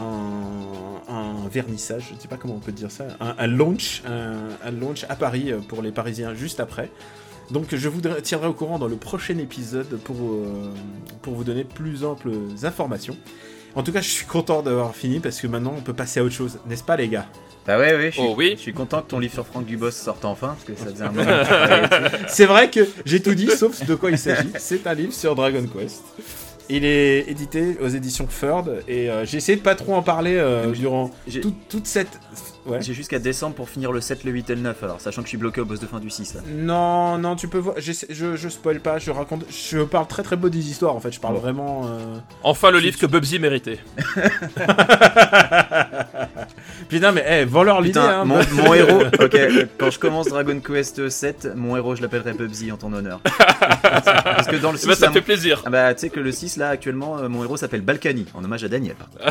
[0.00, 4.02] un, un vernissage, je ne sais pas comment on peut dire ça, un, un launch,
[4.06, 6.90] un, un launch à Paris euh, pour les Parisiens juste après.
[7.50, 10.70] Donc je vous tiendrai au courant dans le prochain épisode pour, euh,
[11.22, 12.30] pour vous donner plus amples
[12.62, 13.16] informations.
[13.74, 16.24] En tout cas, je suis content d'avoir fini parce que maintenant on peut passer à
[16.24, 17.26] autre chose, n'est-ce pas les gars?
[17.66, 18.52] Bah ouais, ouais, je suis, Oh oui.
[18.56, 21.04] je suis content que ton livre sur Franck Dubos sorte enfin, parce que ça faisait
[21.04, 21.30] un moment.
[22.26, 24.48] C'est vrai que j'ai tout dit sauf de quoi il s'agit.
[24.58, 26.02] C'est un livre sur Dragon Quest.
[26.70, 30.36] Il est édité aux éditions Ferd et euh, j'ai essayé de pas trop en parler
[30.36, 31.10] euh, durant
[31.68, 32.20] toute, cette.
[32.66, 32.80] Ouais.
[32.82, 35.26] J'ai jusqu'à décembre pour finir le 7, le 8 et le 9, alors sachant que
[35.26, 36.40] je suis bloqué au boss de fin du 6 là.
[36.54, 37.74] Non, non, tu peux voir.
[37.78, 37.92] Je,
[38.36, 39.44] je spoil pas, je raconte.
[39.50, 41.10] Je parle très très peu des histoires en fait.
[41.10, 41.86] Je parle vraiment.
[41.86, 43.78] euh, Enfin, le livre que Bubsy méritait.
[46.90, 47.98] Putain, mais eh, vends-leur l'idée.
[48.00, 49.38] Hein, mon, mon héros, ok,
[49.78, 53.20] quand je commence Dragon Quest 7, mon héros, je l'appellerai Bubsy en ton honneur.
[53.22, 55.62] Parce que dans le 6, Bah, ça là, me fait plaisir.
[55.64, 58.44] ah bah, tu sais que le 6, là, actuellement, euh, mon héros s'appelle Balkany, en
[58.44, 58.96] hommage à Daniel.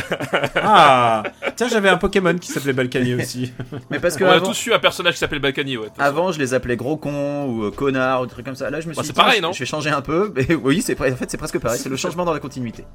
[0.55, 1.23] Ah,
[1.55, 3.51] tiens, j'avais un Pokémon qui s'appelait Balkany aussi.
[3.89, 5.87] Mais parce que On a tous eu un personnage qui s'appelle Balkany, ouais.
[5.97, 8.69] avant, je les appelais gros cons ou euh, connards ou des trucs comme ça.
[8.69, 10.31] Là, je me suis Bah, dit, pareil, non Je vais changer un peu.
[10.35, 11.79] Mais oui, en fait, c'est presque pareil.
[11.81, 12.85] C'est le changement dans la continuité.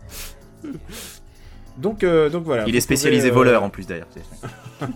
[1.76, 2.64] Donc, euh, donc voilà.
[2.66, 4.06] Il est spécialisé pouvez, euh, voleur en plus d'ailleurs.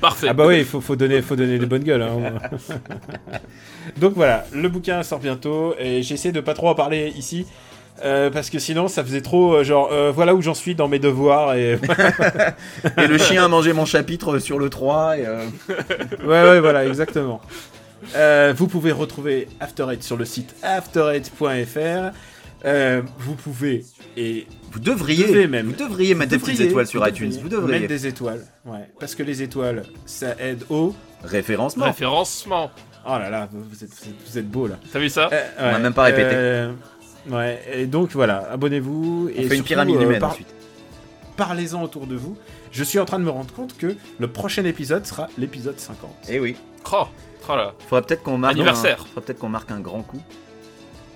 [0.00, 0.26] Parfait.
[0.30, 2.02] Ah bah oui, il faut, faut, donner, faut donner des bonnes gueules.
[2.02, 2.16] hein.
[4.00, 7.46] Donc voilà, le bouquin sort bientôt et j'essaie de pas trop en parler ici.
[8.04, 10.88] euh, parce que sinon ça faisait trop euh, genre euh, voilà où j'en suis dans
[10.88, 11.78] mes devoirs et
[12.98, 15.18] Et le chien a mangé mon chapitre sur le 3.
[15.18, 15.44] Et, euh,
[16.24, 17.40] ouais ouais voilà exactement
[18.16, 22.12] Euh, vous pouvez retrouver After Eight sur le site after8.fr
[22.64, 23.84] Euh, vous pouvez
[24.16, 25.66] et Vous devriez, devez même.
[25.66, 27.32] vous devriez mettre des petites étoiles sur vous iTunes.
[27.42, 27.80] Vous devriez.
[27.80, 31.84] mettre des étoiles ouais parce que les étoiles ça aide au Référencement.
[31.86, 32.70] Référencement.
[33.06, 35.44] oh là là vous êtes, vous êtes, vous êtes beau là T'as vu ça Euh,
[35.58, 36.30] On ouais, même pas répéter.
[36.32, 36.72] euh,
[37.30, 39.30] ouais, et donc voilà, abonnez-vous.
[39.34, 40.54] On et fait une pyramide euh, humaine par- ensuite.
[41.36, 42.36] Parlez-en autour de vous.
[42.70, 46.10] Je suis en train de me rendre compte que le prochain épisode sera l'épisode 50.
[46.28, 46.56] Eh oui.
[46.92, 47.04] Oh,
[47.48, 47.74] oh là.
[47.88, 48.54] Faudra peut-être qu'on marque.
[48.54, 49.00] Anniversaire.
[49.00, 49.04] Un...
[49.06, 50.22] Faudra peut-être qu'on marque un grand coup.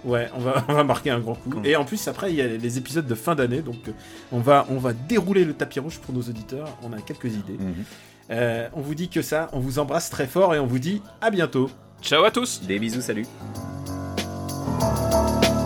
[0.04, 1.52] Ouais, on va, on va marquer un grand coup.
[1.64, 3.92] Et en plus, après, il y a les épisodes de fin d'année, donc euh,
[4.32, 6.76] on va, on va dérouler le tapis rouge pour nos auditeurs.
[6.82, 7.58] On a quelques idées.
[7.58, 7.84] Mhm.
[8.30, 11.02] Euh, on vous dit que ça, on vous embrasse très fort et on vous dit
[11.20, 11.70] à bientôt.
[12.02, 12.62] Ciao à tous.
[12.62, 13.26] Des bisous, salut.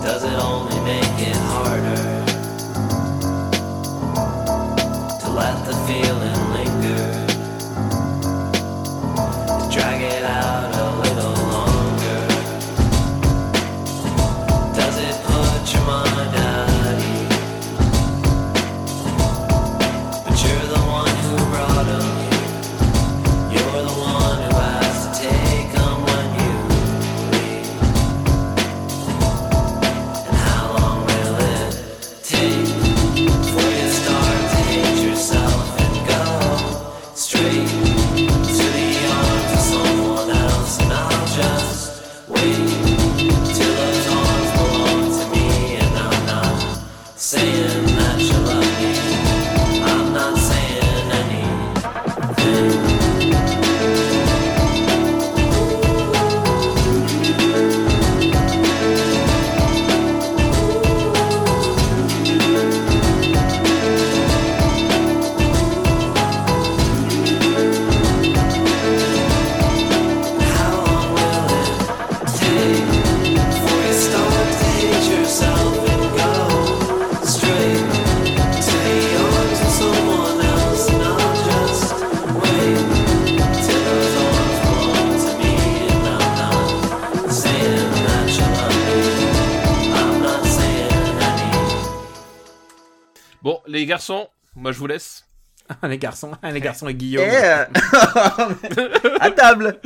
[0.03, 2.25] Does it only make it harder
[5.21, 5.75] to let the
[94.73, 95.25] moi je vous laisse.
[95.83, 97.25] Les garçons, les garçons et Guillaume.
[97.29, 97.65] Eh, euh,
[99.21, 99.79] à table.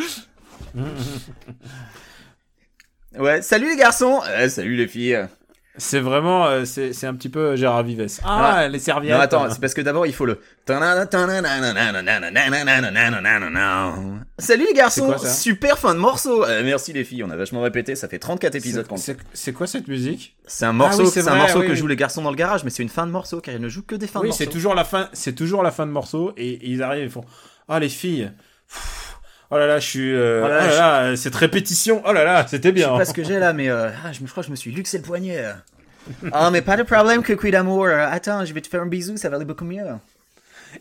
[3.19, 4.23] Ouais, salut les garçons.
[4.29, 5.27] Euh, salut les filles.
[5.79, 8.07] C'est vraiment, euh, c'est c'est un petit peu Gérard Vives.
[8.25, 9.15] Ah, les serviettes.
[9.15, 10.41] Non, attends, c'est parce que d'abord il faut le.
[14.39, 16.45] Salut les garçons, quoi, ça super fin de morceau.
[16.45, 18.97] Euh, merci les filles, on a vachement répété, ça fait 34 épisodes C'est- qu'on.
[18.97, 21.61] C'est c'est quoi cette musique C'est un morceau, Ah oui, c'est c'est un vrai, morceau
[21.61, 21.77] oui, que oui.
[21.77, 23.69] jouent les garçons dans le garage, mais c'est une fin de morceau car ils ne
[23.69, 24.45] jouent que des fins de Oui, morceau.
[24.45, 25.09] c'est toujours la fin.
[25.13, 27.25] C'est toujours la fin de morceau et, et ils arrivent, ils font.
[27.69, 28.31] Ah les filles.
[28.69, 29.06] Pff,
[29.51, 30.13] Oh là là, je suis.
[30.13, 32.03] euh, Oh oh là là là, là, cette répétition.
[32.05, 32.97] Oh là là, c'était Je sais bien.
[32.97, 34.73] pas ce que j'ai là, mais euh, ah, je me crois que je me suis
[34.73, 35.45] luxé le poignet.
[36.33, 37.87] Ah, mais pas de problème, que d'amour.
[37.89, 39.85] Attends, je vais te faire un bisou, ça va aller beaucoup mieux.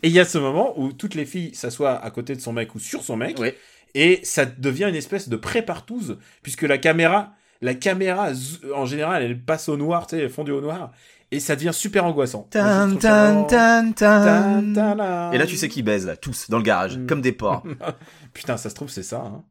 [0.02, 2.52] Et il y a ce moment où toutes les filles s'assoient à côté de son
[2.52, 3.52] mec ou sur son mec, Oui.
[3.94, 8.28] et ça devient une espèce de pré-partouze, puisque la caméra, la caméra,
[8.74, 10.92] en général, elle passe au noir, tu sais, fondue au noir,
[11.32, 12.46] et ça devient super angoissant.
[12.50, 15.32] Tan, tan, tan, tan.
[15.32, 17.06] Et là, tu sais qu'ils baisent, là, tous, dans le garage, Mm.
[17.06, 17.62] comme des porcs.
[18.32, 19.22] Putain, ça se trouve, c'est ça.
[19.26, 19.42] Hein.